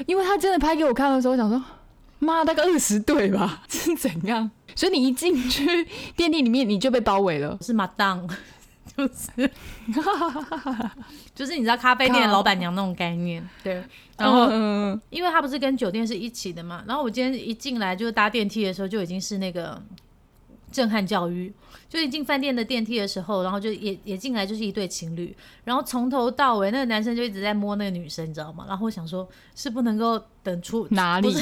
[0.06, 1.62] 因为他真的拍给我看的时候，我想说，
[2.18, 3.62] 妈，大概二十对吧？
[3.68, 4.50] 是怎样？
[4.74, 5.86] 所以你一进去
[6.16, 7.58] 电梯里面，你就被包围了。
[7.60, 8.28] 是马当，
[8.98, 9.50] 就是
[11.34, 13.82] 就是你知道咖啡店老板娘那种概念，对。
[14.16, 19.80] 然后，嗯，因为他不是跟酒店是一起的嘛，然后我今天一进来就是搭电梯的时候就已经是那个
[20.72, 21.52] 震撼教育，
[21.88, 25.32] 就一进饭店的电梯的时候，然后就也也进来就是一对情侣，
[25.62, 28.64] 然后从头到尾那个男生就一直在摸那个女生，你知道吗？
[28.66, 31.32] 然后我想说，是不能够等出哪里？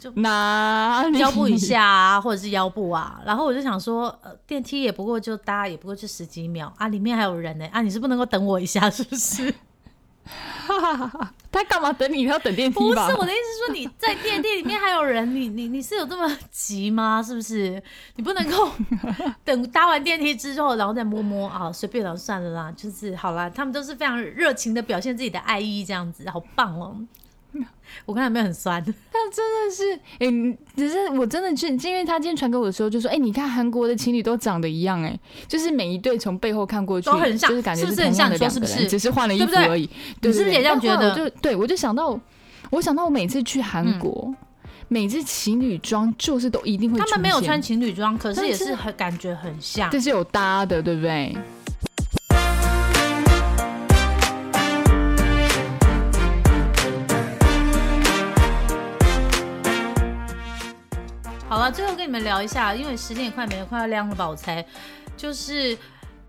[0.00, 1.18] 就哪里？
[1.18, 9.54] 腰部以下啊，或者是腰部啊，然后我就想说，呃，电梯也不过就搭，也不过就十几秒啊，里面还有人呢、啊，你是不能够等我一下，是不是？
[11.50, 12.24] 他干嘛等你？
[12.24, 12.98] 他要等电梯不是？
[13.00, 17.20] 我的意思，是说你在电梯里面还有人， 你你你是有这么急吗？
[17.20, 17.82] 是不是？
[18.14, 18.70] 你不能够
[19.44, 23.50] 等搭完电梯之后，然后再摸摸啊，随便了，算了啦，就是好啦。
[23.50, 26.96] 他们都是非常热情的表现自己的爱意，这样子，好棒哦。
[28.06, 28.82] 我刚才有没有很酸？
[28.84, 39.88] 他真的是，哎、你只是我真的是，因为他今天传给我的时候就说，哎、你看韩国的情侣都长得一样、哎，就是每一对从背后看过去都很像就是感觉是不是同样的很像你说两个人，是不是只是换了衣服而已。
[40.20, 42.18] 对你是不是也这样觉得就对我就想到，
[42.70, 44.34] 我想到我每次去韩嗯国，
[44.88, 49.90] 每次情侣装就是都一定会他们没有穿，情侣装，可是也是很感觉很像。
[49.90, 51.36] 这是有搭的，对不对？
[61.50, 64.28] 好了，最后跟你们聊一下，因为时间也快没了，快要亮了吧？
[64.28, 64.64] 我猜，
[65.16, 65.76] 就是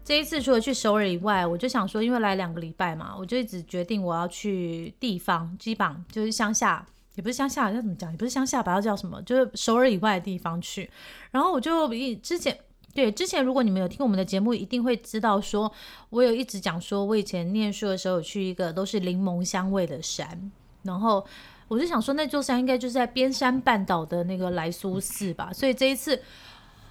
[0.04, 8.10] 这一次除了去首尔以外，我就想说，因为来两个礼拜嘛，我就一直决定我要去地方，基本就是乡下，也不是乡下，要怎么讲？
[8.10, 9.22] 也不是乡下吧，要叫什么？
[9.22, 10.90] 就是首尔以外的地方去。
[11.30, 12.58] 然后我就一之前。
[12.96, 15.72] 对，之前如果你们有听我们的节目，一定会知道说，
[16.10, 20.52] 我有一直讲说，我以前念书的时候有去一个都是柠檬香味的山，
[20.82, 21.24] 然后
[21.72, 26.22] 我就想说，那座山应该就是在边山半岛的那个莱苏寺吧，所以这一次。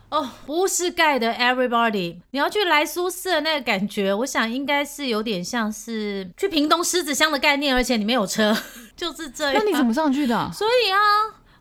[0.08, 8.52] 哦，不是盖的，everybody，你要去莱苏寺的那个感觉，我想应该是有点像是去屏东狮子乡的概念，而且你没有车，
[8.96, 9.54] 就是这样。
[9.54, 10.50] 那你怎么上去的啊？
[10.52, 10.98] 所以啊，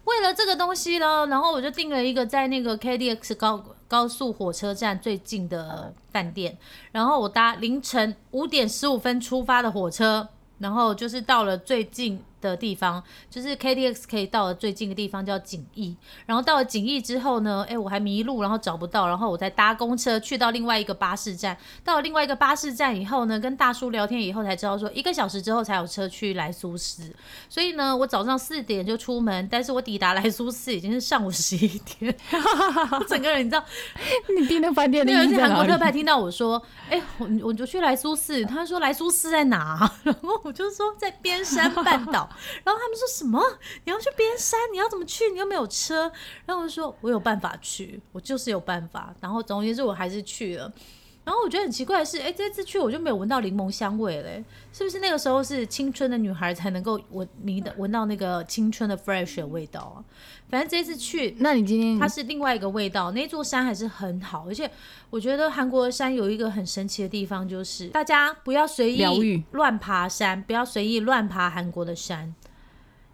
[0.05, 6.57] 为了这个东西呢，然后我就订了一个在那个 KDX 高高速火车站最近的饭店，
[6.91, 27.13] 然后我搭凌晨五点十五分出发的火车，然后就是到了最近的地方，就是 KDX 可以到的最近的地方叫景义，然后到了景义之后呢，哎，我还迷路，然后找不到，然后我再搭公车去到另外一个巴士站，到了另外一个巴士站以后呢，跟大叔聊天以后才知道说一个小时之后才有车去莱苏斯，
[27.49, 32.15] 所以呢，我早上四点就出门，但是我抵达莱苏斯已经是上午十一点，
[32.91, 33.63] 我整个人你知道，
[34.39, 35.49] 你订那饭店的那有一意义在哪里？
[35.49, 35.79] 天韩国特？
[35.79, 39.89] 派听到我说，哎、我我就去莱苏斯，他说莱苏斯在哪？
[40.03, 42.28] 然后我就说在边山半岛，
[42.63, 43.41] 然后他们说什么？
[43.85, 44.59] 你要去边山？
[44.71, 45.29] 你要怎么去？
[45.31, 46.11] 你又没有车？
[46.45, 49.13] 然后我就说我有办法去，我就是有办法。
[49.19, 50.71] 然后总而言之，我还是去了。
[51.25, 59.97] 然后我觉得很奇怪的是，哎，这次去我就没有闻到柠檬香味嘞，是不是那个时候是青春的女孩才能够闻闻的闻到那个青春的 fresh 的味道啊？
[60.49, 63.11] 反正这次去，那你今天它是另外一个味道。
[63.11, 64.69] 那座山还是很好，而且
[65.11, 72.33] 我觉得韩国的山有一个很神奇的地方，就是大家不要随意乱爬山，不要随意乱爬韩国的山，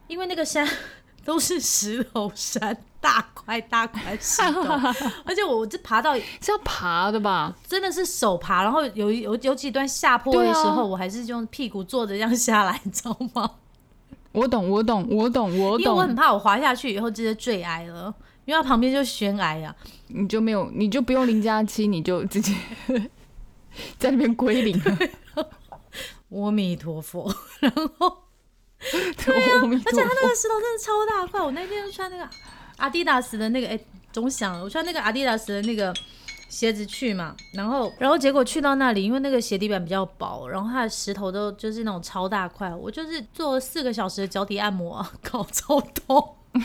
[0.08, 0.66] 因为那个山
[1.26, 4.62] 都是石头山，大块大块石头，
[5.26, 7.54] 而且我这爬到是要爬的吧？
[7.68, 13.52] 真的是手爬，然后有有有几段下坡的时候，我还是用屁股坐着这样下来，你知道吗？
[14.36, 16.14] 我懂，我懂，我懂，我因为我很。
[16.16, 18.14] 怕我滑下去以后直接坠崖了，
[18.46, 19.76] 因为它旁边就是悬崖啊。
[20.08, 22.54] 你就没有，你就不用零加七，你就直接
[23.98, 25.50] 在那边归零 了。
[26.32, 28.18] 阿弥陀佛，然后
[28.80, 32.28] 对啊，而且它那个石头真的超大块，我那天就穿那个
[32.78, 33.80] 阿迪达斯的那个，哎、
[34.12, 35.94] 总想，我穿那个阿迪达斯的那个
[36.56, 46.36] 鞋子去嘛，然后然后结果去到那里，因为那个鞋底板比较薄，然后它的石头都就是那种超大块，我就是做了四个小时的脚底按摩、啊， 搞超痛。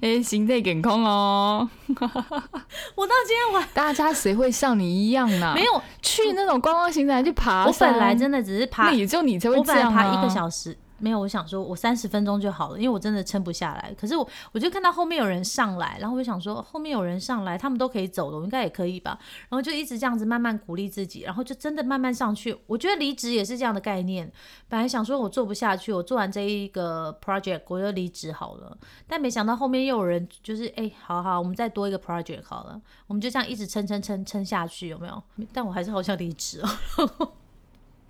[0.00, 1.68] 哎、心态健康哦。
[1.90, 5.52] 我到今天我还大家谁会像你一样呢？
[5.54, 9.96] 没有，去那种观光行程还去爬我，本来真的只是爬那，也就你才会我这样啊。
[9.96, 10.74] 本来爬一个小时。
[11.02, 13.92] 没有，我想说，我三十分钟就好了，因为我真的撑不下来。
[14.00, 19.18] 可是我，我就看到后面有人上来，然后我就想说，后面有人上来，他们都可以走了，我应该也可以吧。
[19.48, 22.56] 然后就一直这样子慢慢鼓励自己，然后就真的慢慢上去。
[22.68, 24.30] 我觉得离职也是这样的概念。
[24.68, 28.78] 本来想说我做不下去，我做完这一个 project 我就离职好了，
[29.08, 35.22] 但没想到后面又有人就是，哎、好好，我们再多一个 project 好了，我们就这样一直撑撑撑撑下去，有没有？
[35.52, 37.32] 但我还是好想离职哦。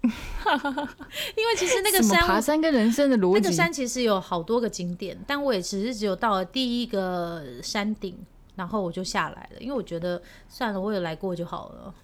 [1.37, 8.19] 因为其实那个山爬山跟人生的逻辑，那个山其实有好多个景点，但我也只是只有到了第一个山顶，
[8.57, 11.95] 然后我就下来了，因为我觉得算了，我有来过就好了，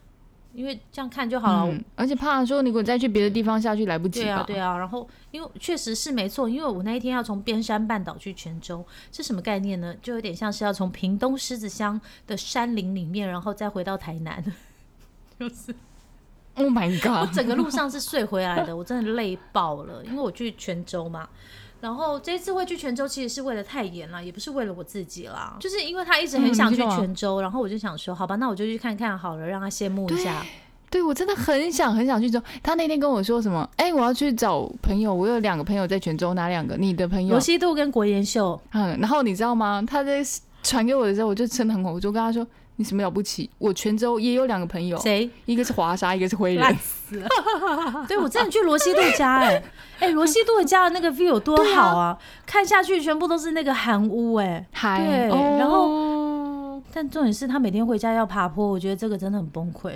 [0.54, 1.72] 因为这样看就好了。
[1.72, 4.26] 嗯，而且怕说你如果再去别的地方下去来不及吧？
[4.26, 9.92] 对啊，对啊，然后因为确实是没错，因为我那一天要从边山半岛去泉州，是什么概念呢？
[10.00, 14.44] 就有点像是要从屏东狮子乡的山林里面，然后再回到台南，
[15.40, 15.74] 就是。
[16.58, 17.28] Oh my god！
[17.28, 21.28] 我整个路上是睡回来的，我真的累爆了，因为我去泉州嘛。
[21.80, 30.44] 然后这一次会去泉州，其实是为了太妍啦，也不是为了我自己啦，就是因为他一直很想去泉州，然后我就想说，好吧，那我就去看看好了，让他羡慕一下。
[30.90, 32.42] 对我真的很想很想去州。
[32.62, 33.68] 他那天跟我说什么？
[33.76, 36.76] 哎、我要去找朋友，我有两个朋友在泉州，哪两个？
[36.76, 37.40] 你的朋友罗？
[37.40, 39.84] 西度跟国妍秀，嗯，然后你知道吗？
[39.86, 40.20] 他在
[40.62, 42.44] 传给我的时候，我就真的很火，我就跟他说
[42.78, 43.50] ：“你什么了不起？
[43.58, 46.78] 我泉州也有两个朋友，谁一个是华沙，一个是灰烂人。
[46.78, 47.28] 死了？
[48.06, 49.62] 对我真的去罗西度家、哎
[49.98, 52.16] 哎，罗西度的家的那个 view 有多好啊！
[52.46, 59.92] 看下去全部都是那个韩屋、哎，嗨，对哦然后但重点是他每天回家要爬坡，我觉得这个真的很崩溃。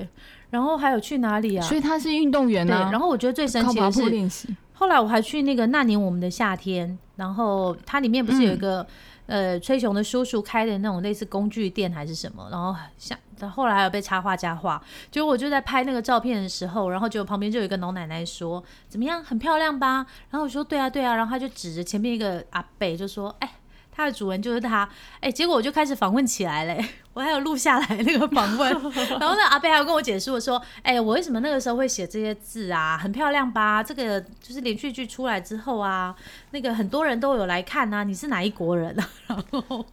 [0.51, 1.63] 然后还有去哪里啊？
[1.67, 3.91] 所以他是运动员对，呐、然后我觉得最神奇的
[4.29, 8.87] 是，后来我还去那个那年我们的夏天，然后它里面不是有一个、
[9.27, 13.19] 呃崔雄的叔叔开的那种类似工具店还是什么，然后像
[13.51, 20.07] 后来还有被插画家画，结果我就在拍那个照片的时候，然后就旁边就有一个老奶奶说怎么样，很漂亮吧？
[20.31, 23.51] 然后我说对啊对啊，然后他就指着前面一个阿伯就说，哎。
[23.95, 24.89] 他的主人就是他，
[25.21, 26.83] 哎、结果我就开始访问起来嘞，
[27.13, 28.73] 我还有录下来那个访问，
[29.21, 32.97] 然后那阿贝还有跟我解释我说，哎、我为什么那个时候会写这些字啊？
[32.97, 33.83] 很漂亮吧？
[33.83, 36.17] 这个就是连续剧出来之后啊，
[36.53, 39.09] 那个很多人都有来看啊，你是哪一国人啊？
[39.29, 39.85] 然后，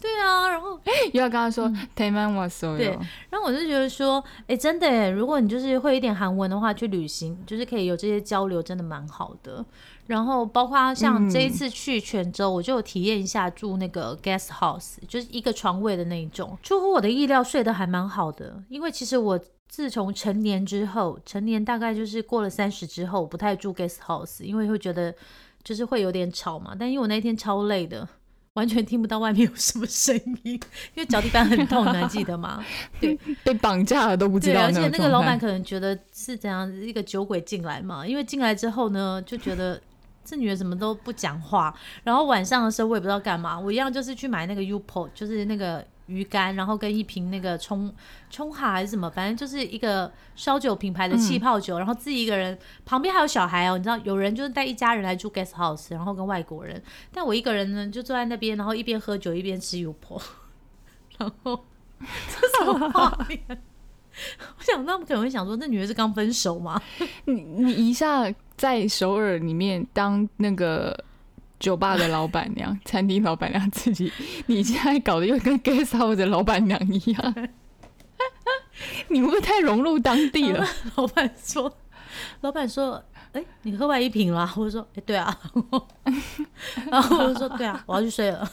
[0.00, 0.78] 对啊，然后
[1.12, 2.86] 又要跟他说台湾我所对，
[3.30, 9.64] 然后我就觉得说，哎、真的耶，如果你就是会一点韩文的话，去旅行就是可以有这些交流，真的蛮好的。
[10.06, 18.62] 然后包括像这一次去泉州，我就有体验一下住那个 guest house，就是一个床位的那一种，出乎我的意料，睡得还蛮好的。
[18.68, 19.38] 因为其实我
[19.68, 25.14] 自从成年之后，成年大概就是过了三十之后，我不太住 guest house，因为会觉得
[25.62, 26.74] 就是会有点吵嘛。
[26.78, 28.08] 但因为我那天超累的。
[28.56, 30.54] 完全听不到外面有什么声音，
[30.94, 32.64] 因为脚底板很痛，你还记得吗？
[32.98, 39.78] 对被绑架了都不知对，道而且那个老板可能觉得是怎样一个酒鬼进来嘛，因为进来之后呢，就觉得
[40.26, 41.72] 这女的怎么都不讲话，
[42.02, 47.94] 然后晚上的时候我也不知道干嘛，我一样就是去买那个 U p o 就是那个鱼干，然后跟一瓶那个冲
[48.28, 60.20] 冲哈还是什么，反正就是一个烧酒品牌的气泡酒，然后自己一个人，旁边还有小孩哦，你知道有人就是带一家人来住 guest house，然后跟外国人，但我一个人呢就坐在那边，然后一边喝酒一边吃 U p o
[61.18, 61.64] 然后
[62.00, 63.40] 这什么画面？
[64.58, 66.80] 我想他们可能会想说，那女的是刚分手吗？
[67.26, 68.22] 你你一下
[68.56, 71.04] 在首尔里面当那个
[71.60, 74.12] 酒吧的老板娘、餐厅老板娘自己，
[74.46, 77.34] 你现在搞得又跟 guest house 的老板娘一样，
[79.08, 80.66] 你会不会太融入当地了？
[80.96, 81.72] 老板说，
[82.40, 83.02] 老板说，
[83.32, 84.52] 哎、你喝完一瓶啦？
[84.56, 85.38] 我说，哎、对啊。
[86.90, 88.50] 然后我就说，对啊，我要去睡了。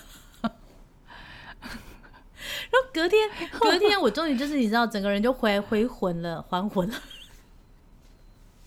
[2.71, 3.29] 然后隔天，
[3.59, 6.95] 隔天我终于就是你知道，整个人就回回魂了，还魂了。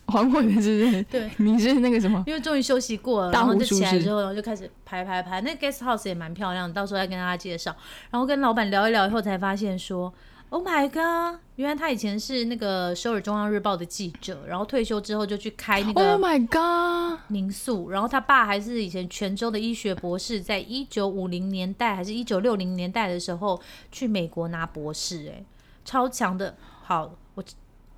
[0.07, 1.03] 还我的是不是？
[1.05, 2.23] 对，你是那个什么？
[2.27, 5.41] 因为终于休息过了，然后就起来之后，然后就开始拍拍拍。
[5.41, 7.75] 那 guest house 也蛮漂亮的，到时候再跟大家介绍。
[8.11, 10.13] 然后跟老板聊一聊以后，才发现说
[10.51, 17.21] ，Oh my god，原来他以前是那个首尔中央日报的记者，然后退休之后就去开那个 Oh my god！
[17.27, 25.45] 民宿，然后他爸还是以前泉州的医学博士，在一九五零年代还是一九六零年代的时候去美国拿博士，哎，
[25.85, 26.55] 超强的。
[26.85, 27.11] 好，我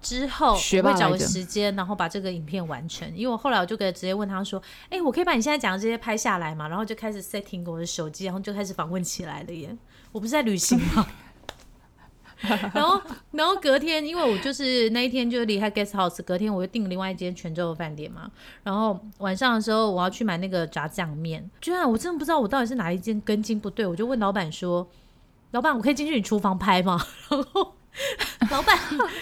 [0.01, 3.09] 之后学会找个时间，然后把这个影片完成。
[3.17, 6.69] 因为我后来我就给直接问他说，哎，我可以把你现在讲的这些拍下来吗？
[6.69, 9.77] 然后就开始 setting 我的手机，然后就开始访问起来了耶。
[10.13, 11.07] 我不是在旅行吗？
[12.73, 18.31] 然后，然后隔天，因为我就是那一天就离开 guest house，隔天我就订另外一间泉州的饭店嘛。
[18.63, 21.51] 然后晚上的时候，我要去买那个炸酱面。
[21.61, 24.89] 居然我真的不知道我到底是哪一间根筋不对，我就问老板说
[25.51, 27.75] ：“老板，我可以进去你厨房拍吗？”然后
[28.51, 28.79] 老板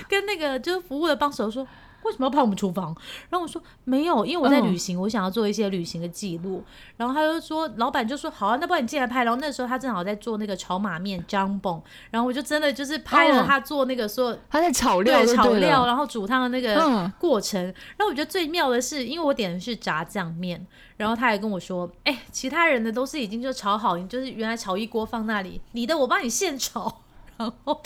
[0.09, 1.67] 跟那个就是服务的帮手说。
[2.03, 2.95] 为什么要拍我们厨房？
[3.31, 6.63] 然后我说没有，因为我在旅行，我想要做一些旅行的记录。
[6.97, 9.25] 然后他就说，老板就说好啊，那不然你进来拍。
[9.25, 17.61] 然后那时候他正好在做那个炒马面 j a m b o 然后我就真的就是拍了他做那个说他在炒料，炒料，然后煮汤的那个过程。
[17.61, 20.65] 然后我觉得最妙的是，因为我点的是炸酱面，
[20.97, 27.01] 然后他还跟我说，哎，其他人的都是已经就炒好，你就是原来炒一锅放那里，你的我帮你现炒。
[27.37, 27.83] 然后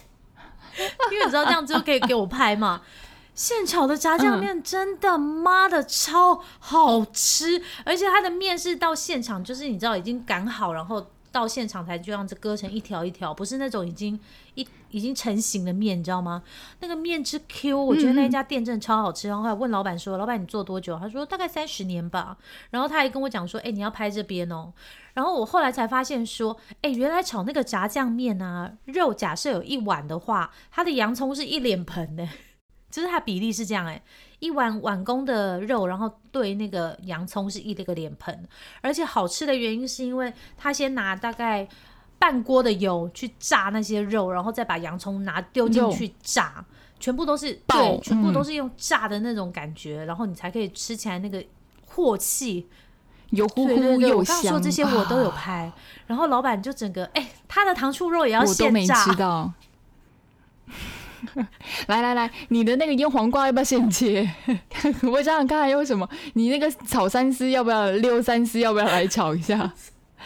[1.11, 2.81] 因为你知道这样子就可以给我拍嘛。
[3.35, 14.19] 现炒的炸酱面真的妈的超好吃，而且它的面是到现场，就是你知道已经擀好，然后到现场才这样子割成一条一条，不是那种已经
[14.55, 16.43] 一已经成型的面，你知道吗？
[16.81, 19.29] 那个面之 Q，我觉得那家店真的超好吃。
[19.29, 22.37] 然后还问老板说：“老板你做多久？”他说：“大概三十年吧。”
[22.71, 24.73] 然后他还跟我讲说：“哎，你要拍这边哦。”
[25.15, 32.29] 然后我后来才发现说：“哎，原来炒那个炸酱面啊，肉假设有一碗的话，它的洋葱是一脸盆的。”
[32.91, 34.03] 就是它比例是这样哎，
[34.41, 38.49] 一碗碗公的肉，然后对那个洋葱是一个脸盆，
[38.81, 41.69] 而且好吃的原因是因为他先拿大概
[42.21, 46.63] 半锅的油去炸那些肉，然后再把洋葱拿丢进去炸，
[47.01, 51.43] 全部都是对，全部都是用炸的那种感觉，然后你才可以吃起来那个
[51.89, 52.67] 镬气，
[53.31, 54.37] 油乎乎又香。
[54.37, 55.73] 我刚说这些我都有拍，
[56.07, 59.53] 然后老板就整个哎，他的糖醋肉也要现炸。
[61.89, 64.31] 来来来，你的那个腌黄瓜要不要现切？
[65.11, 66.09] 我想想看还有什么？
[66.35, 68.61] 你那个炒三丝要不要溜三丝？
[68.61, 69.73] 要不要来炒一下？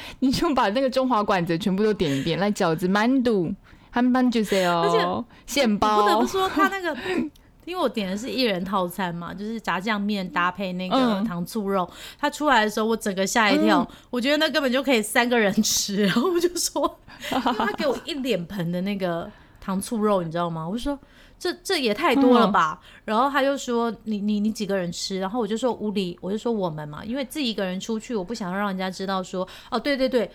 [0.20, 2.38] 你就把那个中华馆子全部都点一遍。
[2.38, 3.53] 来饺子、馒头、
[3.90, 6.03] 汉堡就是哦，现包。
[6.03, 6.97] 不得不说，他那个，
[7.64, 11.88] 因为我点的是一人套餐嘛，就是炸酱面搭配那个糖醋肉。
[12.18, 16.05] 他出来的时候，我整个吓一跳，我觉得那根本就可以三个人吃。
[16.05, 19.30] 然后我就说， 他给我一脸盆的那个。
[19.61, 20.68] 糖醋肉，你知道吗？
[20.68, 20.99] 我就说
[21.45, 22.80] 这这也太多了吧。
[23.05, 25.18] 然后他就说你你你几个人吃？
[25.18, 30.30] 然后我就说屋里，我就说我们嘛，因为自己一个人出去，我不想让人家知道说哦，对对对，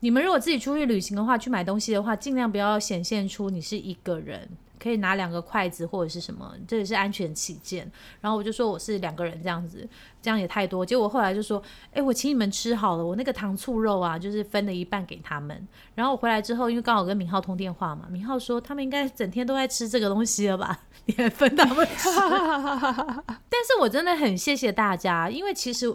[0.00, 4.48] 你们如果自己出去旅行的话，去买东西的话，尽量不要显现出你是一个人。
[4.82, 7.90] 可以拿两个筷子或者是什么，这也是安全起见。
[8.20, 9.86] 然后我就说我是两个人这样子，
[10.22, 10.84] 这样也太多。
[10.84, 11.62] 结果后来就说，
[11.92, 15.68] 哎，我请你们吃好了，我那个糖醋肉啊，就是分了一半给他们。
[15.94, 20.80] 然后我回来之后，因为刚好跟明浩通电话嘛，明浩说他们应该整天都在吃这个东西了吧？
[21.04, 22.08] 你还分他们吃？
[23.48, 25.94] 但是我真的很谢谢大家，因为其实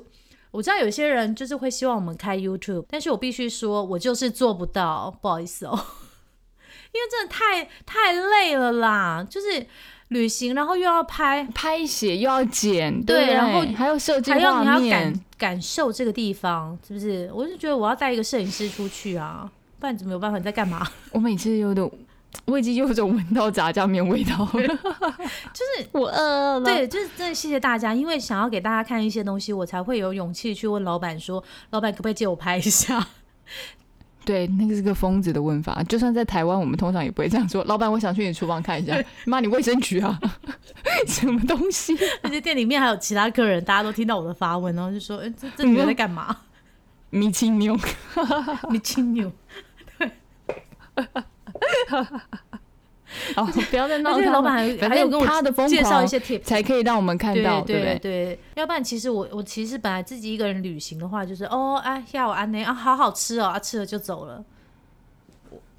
[0.51, 5.79] 我知道有些人就是会希望我们开 YouTube，但是我必须说，我就是做不到，不好意思哦。
[6.95, 9.65] 因为真的太太累了啦，就是
[10.07, 17.29] 旅行，然后又要拍拍写，又要剪，对，然后还要设计还要你要感感受这个地方，是不是？
[17.33, 20.37] 我就觉得我要带一个摄影师出去啊，不然怎么有办法？
[20.37, 20.87] 你在干嘛？
[21.11, 21.91] 我每次有点，
[22.45, 24.67] 我已经有种闻到炸酱面味道了，
[25.53, 26.63] 就是我饿了。
[26.63, 33.07] 对，就是真的谢谢大家，因为想要给大家看一些东西，我才会有勇气去问老板说，老板可不可以借我拍一下？
[34.25, 35.81] 对，那个是个疯子的问法。
[35.83, 37.63] 就算在台湾，我们通常也不会这样说。
[37.65, 38.97] 老板，我想去你厨房看一下。
[39.25, 40.19] 妈，你卫生局啊？
[41.07, 41.95] 什么东西？
[42.23, 46.35] 而且店里面还有其他客人，大家都听到我的发问，然后就说：“哎，这这女人在干嘛？”
[47.11, 47.77] 米青牛，
[48.69, 49.31] 米青牛，
[49.97, 50.11] 对。
[53.35, 54.17] 哦，不要再闹！
[54.17, 58.39] 老板还还有跟我他的介绍一些贴，才可以让我们看到，对对对。
[58.55, 64.43] 要不然，其实我我其实本来自己一个人旅行的话，就是哦，哎，下午安内啊，好好吃哦，啊，吃了就走了。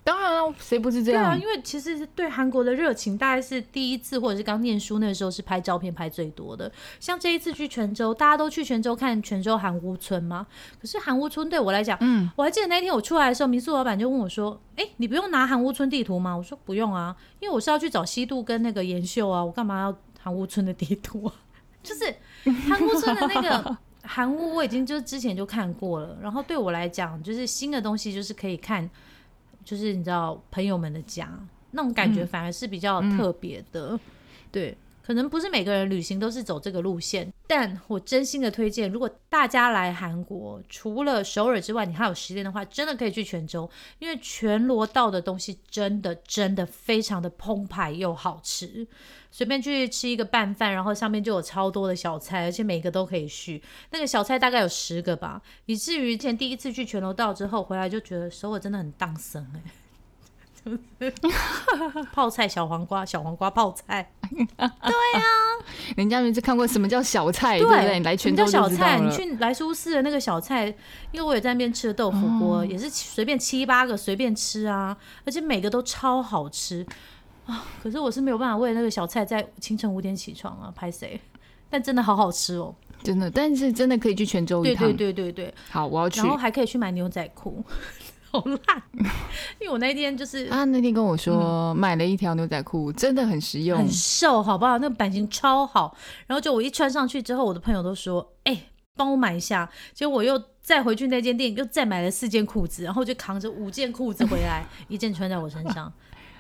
[0.07, 1.21] 当然了，谁不是这样？
[1.21, 6.71] 对啊，因为其实对韩国的热情，大概是第一次或者是刚念书那时候是拍照片拍最多的。
[7.01, 10.47] 像这一次去泉州，大家都去泉州看泉州韩屋村吗？
[10.81, 21.35] 可是韩屋村对我来讲，嗯，我还记得那天我出来的时候，民宿老板就问我说：“哎，你不用拿韩屋村地图吗？”我说：“不用啊，因为我是要去找西渡跟那个延秀啊，我干嘛要韩屋村的地图啊？
[21.83, 22.15] 就是
[22.69, 23.77] 韩屋村的那个
[24.07, 26.17] 韩屋，我已经就之前就看过了。
[26.23, 28.89] 然后对我来讲，就是新的东西，就是可以看。”
[29.67, 31.29] 就是你知道朋友们的家
[31.73, 33.99] 那种感觉，反而是比较特别的，
[34.51, 34.75] 对。
[35.07, 48.85] 可能不是每个人旅行都是走这个路线，但我真心的推荐，如果大家来韩国，除了首尔之外，你还有时间的话，真的可以去泉州，因为全罗道的东西真的真的非常的澎湃又好吃，
[49.31, 59.61] 随便去吃一个拌饭，然后上面就有超多的小菜，而且每个都可以续，那个小菜大概有十个吧，以至于前第一次去全罗道之后回来就觉得首尔真的很荡生哎。
[62.12, 65.23] 泡菜小黄瓜，小黄瓜泡菜， 对啊
[65.97, 67.99] 人家没次看过什么叫小菜，对不对？
[67.99, 69.11] 你来泉州叫小菜，你。
[69.11, 70.67] 去来苏市的那个小菜，
[71.12, 76.87] 因为我也在那边吃的豆腐锅，哦也是随便七八个随便吃啊，而且每个都超好吃
[77.47, 77.64] 啊。
[77.83, 81.21] 可是我是没有办法为了那个小菜在清晨五点起床啊，拍谁？
[81.71, 82.75] 但真的好好吃哦。
[83.03, 84.87] 真的，但是真的可以去泉州一趟。
[84.87, 86.29] 对对对对对，好，我要去然。
[86.29, 87.62] 后还可以去买牛仔裤，
[88.41, 88.82] 好烂。
[89.61, 93.89] 因为我那天就是他那天跟我说，买了一条牛仔裤，真的很实用很。
[93.89, 94.78] 瘦，好不好？
[94.78, 95.97] 那个版型超好。
[96.26, 98.64] 然后就我一穿上去之后，我的朋友都说：“哎、
[98.95, 105.93] 帮我买一下。”结果我又再回去那间店，又再买了四件裤子，然后就扛着五件裤子回来， 一件穿在我身上。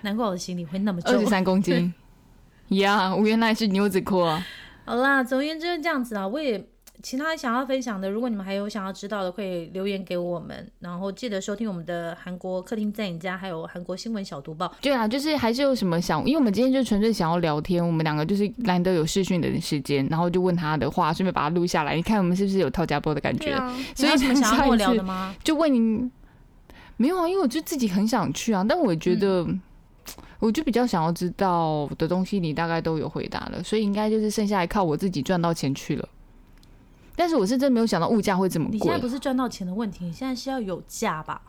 [0.02, 1.26] 难怪我的行李会那么重二十。
[1.26, 1.92] 三公斤。
[2.70, 4.44] 呀我原来是牛仔裤啊！
[4.84, 6.26] 好啦，总而言之就是这样子啊。
[6.26, 6.68] 我也
[7.02, 10.66] 其他想要分享的，如果你们还有想要知道的，可以留言给我们。
[10.80, 14.72] 然后记得收听我们的韩国客厅在你家，还有韩国新闻小读报。
[14.80, 21.94] 对啊，就是还是有什么想，因为我们今天就纯粹想要聊天，我们两个就是难得有视讯的时间，然后就问他的话，顺便把它录下来。
[21.94, 23.52] 你看我们是不是有套家播的感觉？
[23.52, 25.34] 啊，所以你有什么想要跟我聊的吗？
[25.44, 26.10] 就问你，
[26.96, 29.42] 没有啊，因为我就自己很想去啊，但我觉得。
[29.42, 29.60] 嗯
[30.38, 36.06] 我就比较想要知道的东西，你大概都有回答了，所以应该就是剩下来靠我自己赚到钱去了。
[37.16, 41.40] 但是我是真没有想到物价会这么贵你现在不，是赚到钱的问题，你现在是要有价吧？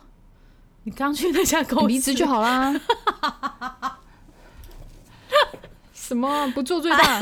[0.84, 2.74] 你刚去那家公司离职就好啦。
[5.94, 7.20] 什么啊不做最大？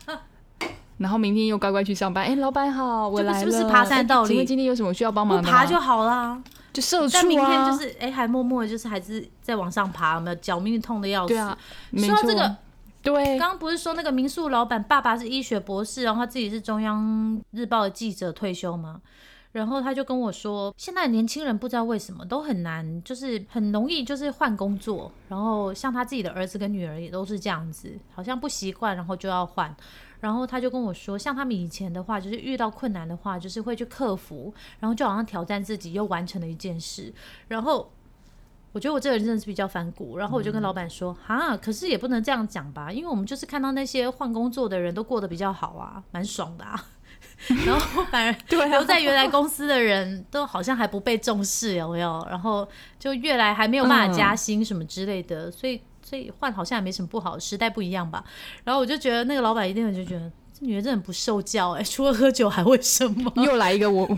[0.96, 2.24] 然后明天又乖乖去上班。
[2.24, 3.40] 哎、老板好，我来了。
[3.40, 5.50] 是不是爬山道理哎请问今天有什么需要帮忙的？
[5.50, 6.42] 爬就好啦。
[6.72, 10.34] 就社畜但明天啊，就是哎、还默默的，就是还是在往上爬，有没有？
[10.36, 11.34] 脚明明痛的要死。
[11.34, 11.56] 对啊，
[11.98, 12.56] 说到这个，
[13.04, 19.02] 对，刚刚不是说那个民宿老板爸爸是医学博士，然后他自己是中央日报的记者退休吗？
[19.52, 25.12] 然后他就跟我说，现在年轻人不知道为什么都很难，就是很容易就是换工作。
[25.28, 29.72] 然后像他自己的儿子跟女儿也都是这样子，好像不习惯，然后就要换。
[30.18, 37.12] 然后他就跟我说，像他们以前的话，就是遇到困难的话，就是会去克服，然后就好像挑战自己，又完成了一件事。
[37.46, 37.92] 然后
[38.74, 46.84] 我觉得我这个人真的是比较反骨，然后我就跟老板说，哈，可是也不能这样讲吧，因为我们就是看到那些换工作的人都过得比较好啊，蛮爽的啊。
[47.64, 52.26] 然后反而 对留在原来公司的人都好像还不被重视，有没有？
[52.28, 52.68] 然后
[52.98, 58.24] 就越来还没有办法加薪什么之类的，所以所以换好像也没什么不好，时代不一样吧。
[58.64, 63.32] 然后我就觉得那个老板一定会就觉得这女人真的很不受教哎、除了喝酒还会什么？
[63.36, 64.08] 又来一个我，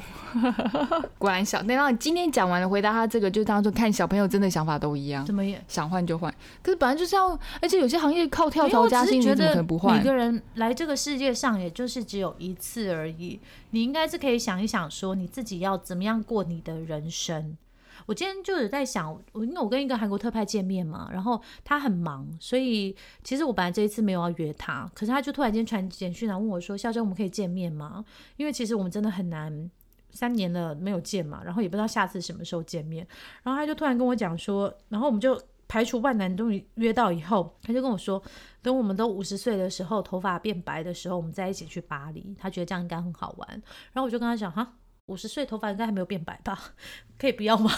[1.18, 1.62] 果然小。
[1.62, 5.62] 然后你今天讲完了，回答他这个，就当做看小朋友真的想法都一样，怎么也？
[5.68, 6.32] 想换就换。
[6.62, 10.04] 可是本来就是要，而且有些行业靠跳槽加薪，你怎么可能不换每？
[10.04, 13.40] 个人来这个世界上，也就是只有一次而已。
[13.70, 17.56] 你应该是可以想一想，说你自己要怎么样过你的人生。
[18.04, 28.04] 我今天就是在想，我因为我跟一个韩国特派见面嘛，然后他很忙，所以其实我本来这一次没有要约他，可是他就突然间传简讯来问我说：“肖珍，我们可以见面吗？”
[28.36, 29.70] 因为其实我们真的很难。
[30.16, 33.06] 三年了没有见嘛，然后也不知道下次什么时候见面，
[33.42, 35.38] 然后他就突然跟我讲说，然后我们就
[35.68, 38.22] 排除万难，终于约到以后，他就跟我说，
[38.62, 42.34] 等我们都五十岁的时候，头发变白的时候，我们再一起去巴黎。
[42.38, 43.48] 他觉得这样应该很好玩。
[43.92, 44.74] 然后我就跟他讲，哈，
[45.06, 46.56] 五十岁头发应该还没有变白吧？
[47.18, 47.70] 可以不要吗？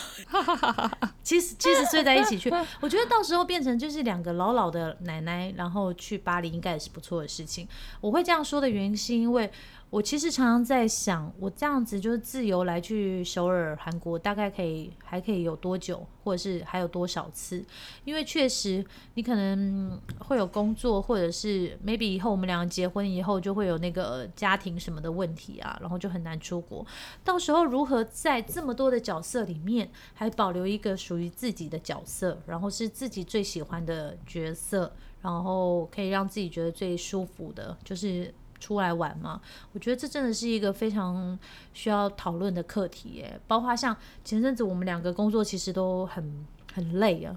[1.23, 7.67] 七十七十岁在一起去，我觉得到时候变成就是两个老老的奶奶，然后去巴黎应该也是不错的事情。
[8.03, 9.51] 我会这样说的原因是因为。
[9.91, 17.65] 我其实常常在想，我这样子就是自由来去首尔、韩国，大概可以还可以有多久，或者是还有多少次？
[18.05, 18.85] 因为确实
[19.15, 26.87] 你可能会有工作，或者是 maybe 以后我们两个结婚以后就会有那个家庭什么的问题啊，然后就很难出国。
[27.25, 38.35] 到时候如何在这么多的角色里面，还保留一个属于自己的角色，然后是自己最喜欢的角色，然后可以让自己觉得最舒服的，就是。
[38.61, 39.41] 出来玩嘛，
[39.73, 41.39] 我觉得这真的是一个非常
[41.73, 43.41] 需要讨论的课题耶。
[43.47, 47.37] 包括像前阵子我们两个工作其实都很很累啊，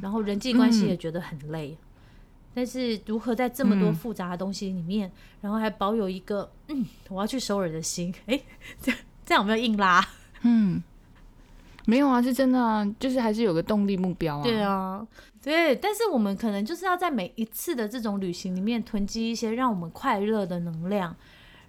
[0.00, 1.76] 然后人际关系也觉得很累。
[2.52, 5.10] 但是如何在这么多复杂的东西里面，
[5.40, 8.42] 然后还保有一个嗯，我要去首尔的心，诶，
[8.82, 8.92] 这
[9.24, 10.04] 这样有没有硬拉？
[10.42, 10.82] 嗯，
[11.90, 14.42] 没有啊，是真的啊，就是还是有个动力目标啊。
[14.44, 15.04] 对啊，
[15.42, 21.12] 对，但是我们可能就是要在每一次的这种旅行里面囤积一些让我们快乐的能量，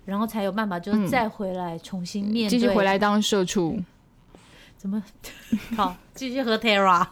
[0.06, 2.60] 然后才有办法就是再回来重新面对。
[2.60, 3.82] 继续回来当社畜。
[4.78, 5.04] 怎么？
[5.76, 7.08] 好，继续喝 Terra。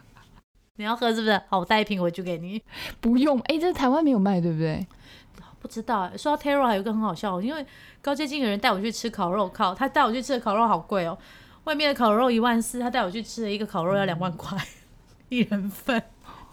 [0.76, 1.40] 你要喝是不是？
[1.48, 2.62] 好，我带一瓶回去给你。
[3.00, 4.86] 不用，哎、这台湾没有卖，对不对？
[5.60, 7.64] 不知道欸，说到 Terra 还有一个很好笑，因为
[8.02, 11.16] 高阶经理人带我去吃烤肉，靠，他带我去吃的烤肉好贵哦。
[11.64, 14.58] 外面的烤肉一万四，他带我去吃了一个烤肉要两万块
[15.28, 16.02] 一人份，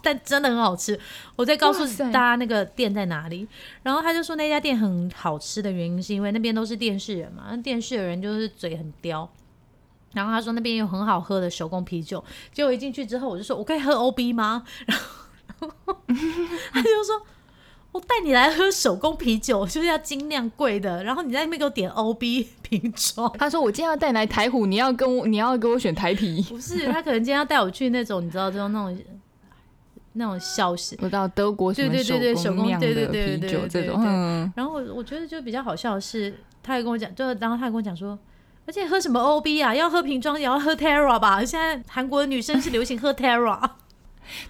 [0.02, 0.98] 但真的很好吃。
[1.36, 3.46] 我再告诉大家那个店在哪里，
[3.82, 9.30] 然后他就说那家店很好吃的原因是因为那边都是电视人嘛，那电视的人就是嘴很刁。
[10.14, 14.62] 然后他说那边有很好喝的手工啤酒，结果一进去之后我就说我可以喝 OB 吗？
[14.86, 15.70] 然后
[16.72, 17.22] 他就说
[17.92, 23.30] 我带你来喝手工啤酒，就是要精酿贵的，然后你在那边给我点 OB 瓶装。
[23.38, 26.42] 他说我今天要带你来台虎，你要跟我你要给我选台啤。
[26.48, 28.98] 不是，他可能今天要带我去那种，你知道，这种那种
[30.14, 30.96] 那种小时。
[31.02, 38.18] 我到德国什么对对对对手工酿的啤酒这种，对嗯，然后我我觉得就比较好笑的是，他也跟我讲，就然后他也跟我讲说，
[38.64, 41.44] 而且喝什么 OB 啊，要喝瓶装也要喝 Terra 吧？
[41.44, 43.60] 现在韩国的女生是流行喝 Terra。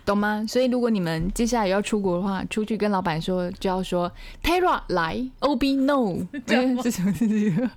[0.05, 0.45] 懂吗？
[0.49, 4.11] 所以如果你们接下来要出国的话，出去跟老板说就要说
[4.43, 6.17] Terra 来，OB no，
[6.47, 7.71] 这什么是这个？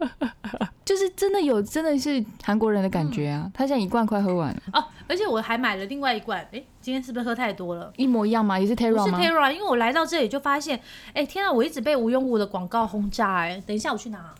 [0.83, 3.49] 就是真的有，真的是韩国人的感觉啊！
[3.53, 7.91] 他现在一罐快喝完了，哦，而且我还买了另外一罐，哎，今天是不是喝太多了？
[7.97, 8.59] 一模一样吗？
[8.59, 10.79] 也是 Terra 是？Terra，因为我来到这里就发现，
[11.13, 14.31] 哎、天啊，我一直被无用物的广告轰炸、哎，等一下我去拿。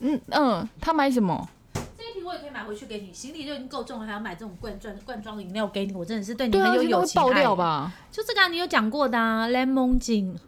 [0.00, 1.48] 嗯嗯，他买什么？
[2.00, 7.54] 这一瓶我也可以买回去给你，行李就已经够重了，还要买这种罐装罐装的饮料给你，我真的是对你很有友情爱爆掉？
[7.54, 7.92] 吧？
[8.10, 10.34] 就这个、啊，你有讲过的啊，lemon 井。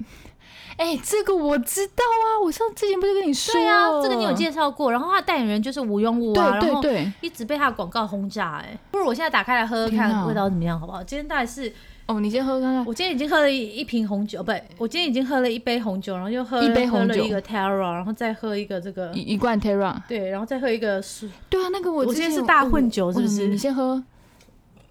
[0.78, 3.52] 哎、这个我知道啊，我上之前不是跟你说？
[3.52, 4.90] 对啊，这个你有介绍过。
[4.90, 7.12] 然后他的代言人就是无用无啊，对对然后对。
[7.20, 11.04] 一直被他的广告轰炸、哎，不如我现在打开来喝喝看味道怎么样，好不好？
[11.04, 11.72] 今天大概是
[12.12, 12.84] 哦，你先喝看看。
[12.84, 24.02] 我今天已经喝了一一瓶红酒，不，我今天已经喝了一杯红酒，然后又喝一杯红酒喝了一个 Terra，然后再喝一个这个一，一罐 Terra，对，然后再喝一个是对啊，那个我我今天是大混酒是不是嗯你先喝。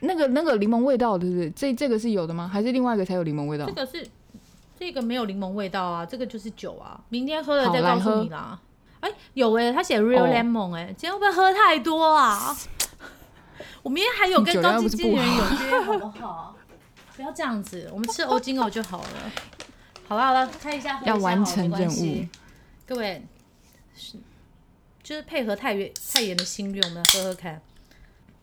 [0.04, 1.52] 那个那个柠檬味道的，是不对？
[1.52, 2.50] 这这个是有的吗？
[2.52, 3.72] 还是另外一个才有柠檬味道这？
[3.74, 4.08] 个是
[4.80, 7.00] 这个没有柠檬味道啊，这个就是酒啊。
[7.10, 8.60] 明天喝了再告诉你啦。
[9.02, 12.56] 哎、有哎、他写 real 哦 lemon 哎、今天会不会喝太多啊？
[13.84, 16.56] 我明天还有跟高级经理人有约，好不好？
[17.22, 19.32] 不要这样子，我们吃欧金欧就好了。
[20.10, 22.26] 好了好了，开一下要完成任务。
[22.88, 23.24] 各位
[23.96, 24.18] 是
[25.04, 27.62] 就是配合太原太原的心愿，我们来喝喝看。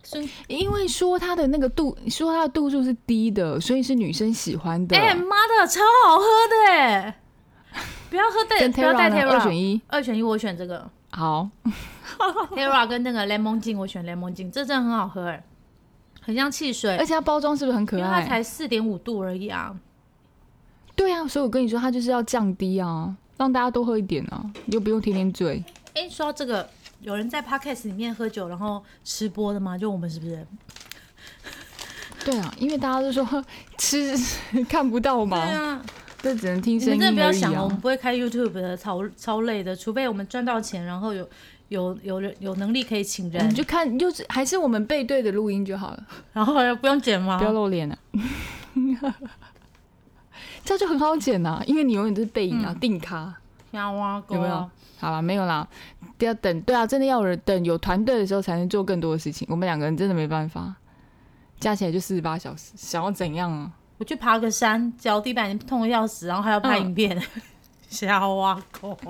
[0.05, 4.97] 孙因为说它的那个度，说它的度数是低的，所以是女生喜欢的。
[4.97, 7.21] 哎妈的，超好喝的哎！
[8.09, 9.83] 不要喝带不要带呢 Terra，二选一。
[9.89, 11.51] 二选一，我选这个好，
[12.55, 15.43] Terra 跟那个 lemon 精，我选 lemon 精，这真的很好喝哎，
[16.29, 18.29] 很像汽水而，且它包装是不是很可因为它爱？
[18.29, 19.75] 才四点五度而已啊。
[20.95, 25.65] 对啊，所以我跟你说，它就是要降低啊，让大家多喝一点啊，你又不用天天醉。
[25.95, 26.69] 哎，说到这个，
[27.01, 29.79] 有人在 podcast 里面喝酒然后吃播的吗？
[29.79, 30.47] 就我们是不是？
[32.27, 33.27] 对啊，因为大家都说
[33.79, 34.15] 吃
[34.69, 35.83] 看不到嘛对，啊，
[36.21, 37.81] 这只能听声音你们真的不要想了，我们啊。
[37.81, 41.27] 不会开 YouTube 的，超超累的，除非我们赚到钱，然后有
[41.69, 47.45] 有有人有能力可以请人你，就看，就是还是我们背对的录音就好了，然后不用剪吗不？
[47.45, 47.97] 要露脸啊。
[50.65, 53.35] 这样就很好剪呐、因为你永远都是背影啊，定咖。
[53.73, 54.71] 呀哇，有没有？
[54.99, 55.67] 好了，没有啦，
[56.19, 59.47] 不要等，对啊，真的要有人等有团队的时候才能做更多的事情。
[59.51, 60.75] 我们两个人真的没办法，
[61.61, 63.71] 加起来就四十八小时，想要怎样啊？
[63.99, 67.23] 我去爬个山，脚底板痛的要死，然后还要拍嗯影片，
[67.89, 68.97] 瞎挖沟。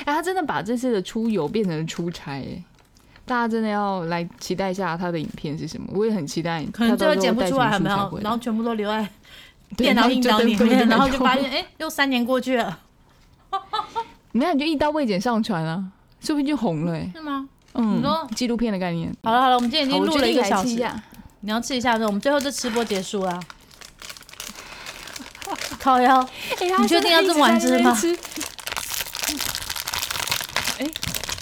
[0.00, 2.62] 哎、他真的把这次的出游变成了出差、哎，
[3.24, 5.86] 大家真的要来期待一下他的影片是什么。
[5.92, 8.18] 我也很期待，可能最后剪不出来，有没有？
[8.22, 9.08] 然后全部都留在
[9.76, 12.78] 电脑硬档里面，然后就发现，现，哎，又三年过去了，
[14.32, 15.84] 那你就一刀未剪上传啊，
[16.20, 17.48] 说不定就红了、哎，是吗？
[17.76, 19.12] 嗯你说，纪录片的概念。
[19.24, 20.76] 好了好了，我们今天已经录了一个小时，
[21.40, 23.40] 你要吃一下我们最后这吃播结束了。
[25.80, 27.92] 烤腰，哎、你确定要这么晚吃吗
[30.76, 30.84] 吃？
[30.84, 30.90] 哎、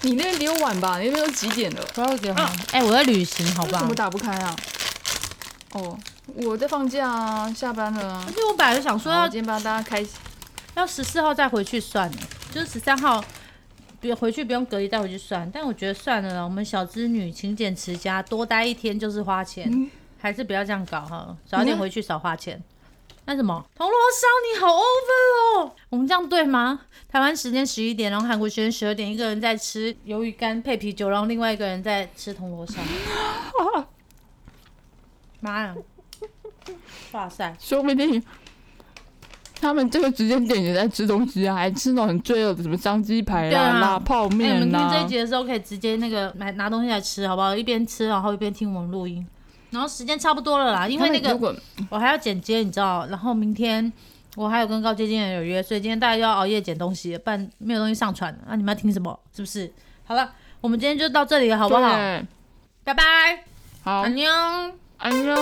[0.02, 0.98] 你那边比我晚吧？
[0.98, 1.82] 你那边都几点了？
[1.94, 2.36] 不要给我。
[2.72, 3.94] 哎，我在旅行，好不好为什么？
[3.94, 4.56] 打不开啊？
[5.72, 5.98] 哦，
[6.34, 8.32] 我在放假啊，下班了啊而。
[8.32, 10.04] 且我本来想说要我今天帮大家开，
[10.74, 12.16] 要十四号再回去算了，
[12.52, 13.24] 就是十三号，
[14.00, 15.50] 别回去不用隔离带回去算。
[15.50, 22.62] 但我觉得算了啦，我们小资女勤俭持家，多待一天就是花钱，嗯还是不要这样搞哈，早点回去少花钱。
[23.24, 25.74] 那什么，铜锣烧你好 over 哦！
[25.90, 26.80] 我们这样对吗？
[27.08, 32.80] 台湾时间十一点，然后韩国时间十二点，一个人在吃鱿鱼干配啤酒，然后另外一个人在吃铜锣烧。
[35.40, 35.74] 妈呀！
[37.12, 37.54] 哇塞！
[37.58, 38.22] 说不定
[39.60, 45.08] 他们这个时间点也在吃东西啊，还吃那种很罪恶的什么香鸡排啦、泡面啦们听这一。
[45.08, 47.54] 集的时候可以直接那个买拿东西来吃，好不好？
[47.54, 49.24] 一边吃然后一边听我们录音，
[49.72, 51.56] 然后时间差不多了啦，因为那个
[51.90, 53.92] 我还要剪接，你知道，然后明天
[54.36, 58.38] 我还有跟高阶经理人有约，所以今天大家又要熬夜剪东西，不然没有东西上传。
[58.46, 59.18] 那、你们要听什么？
[59.34, 59.72] 是不是？
[60.04, 61.90] 好了，我们今天就到这里了，好不好？
[62.84, 63.44] 拜拜，
[63.82, 64.30] 好安，妞。
[64.98, 65.34] 安妞。